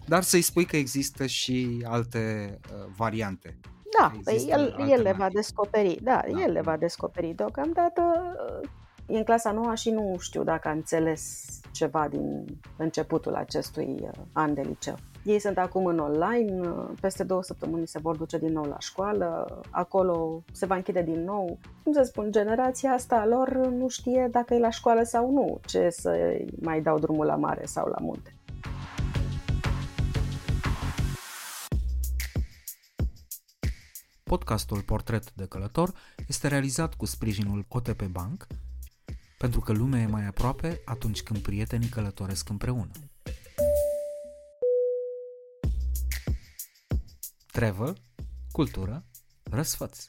[0.08, 3.60] dar să-i spui că există și alte uh, variante.
[4.00, 8.02] Da, păi el, el le va descoperi, da, da, el le va descoperi deocamdată.
[9.08, 12.45] E în clasa noua și nu știu dacă a înțeles ceva din
[12.78, 14.95] începutul acestui uh, an de liceu.
[15.24, 16.68] Ei sunt acum în online,
[17.01, 21.24] peste două săptămâni se vor duce din nou la școală, acolo se va închide din
[21.24, 21.58] nou.
[21.84, 25.89] Cum să spun, generația asta lor nu știe dacă e la școală sau nu, ce
[25.89, 28.36] să mai dau drumul la mare sau la munte.
[34.24, 35.91] Podcastul Portret de Călător
[36.28, 38.47] este realizat cu sprijinul OTP Bank,
[39.38, 42.92] pentru că lumea e mai aproape atunci când prietenii călătoresc împreună.
[47.56, 47.98] travel,
[48.52, 49.06] cultură,
[49.44, 50.06] răsfăț.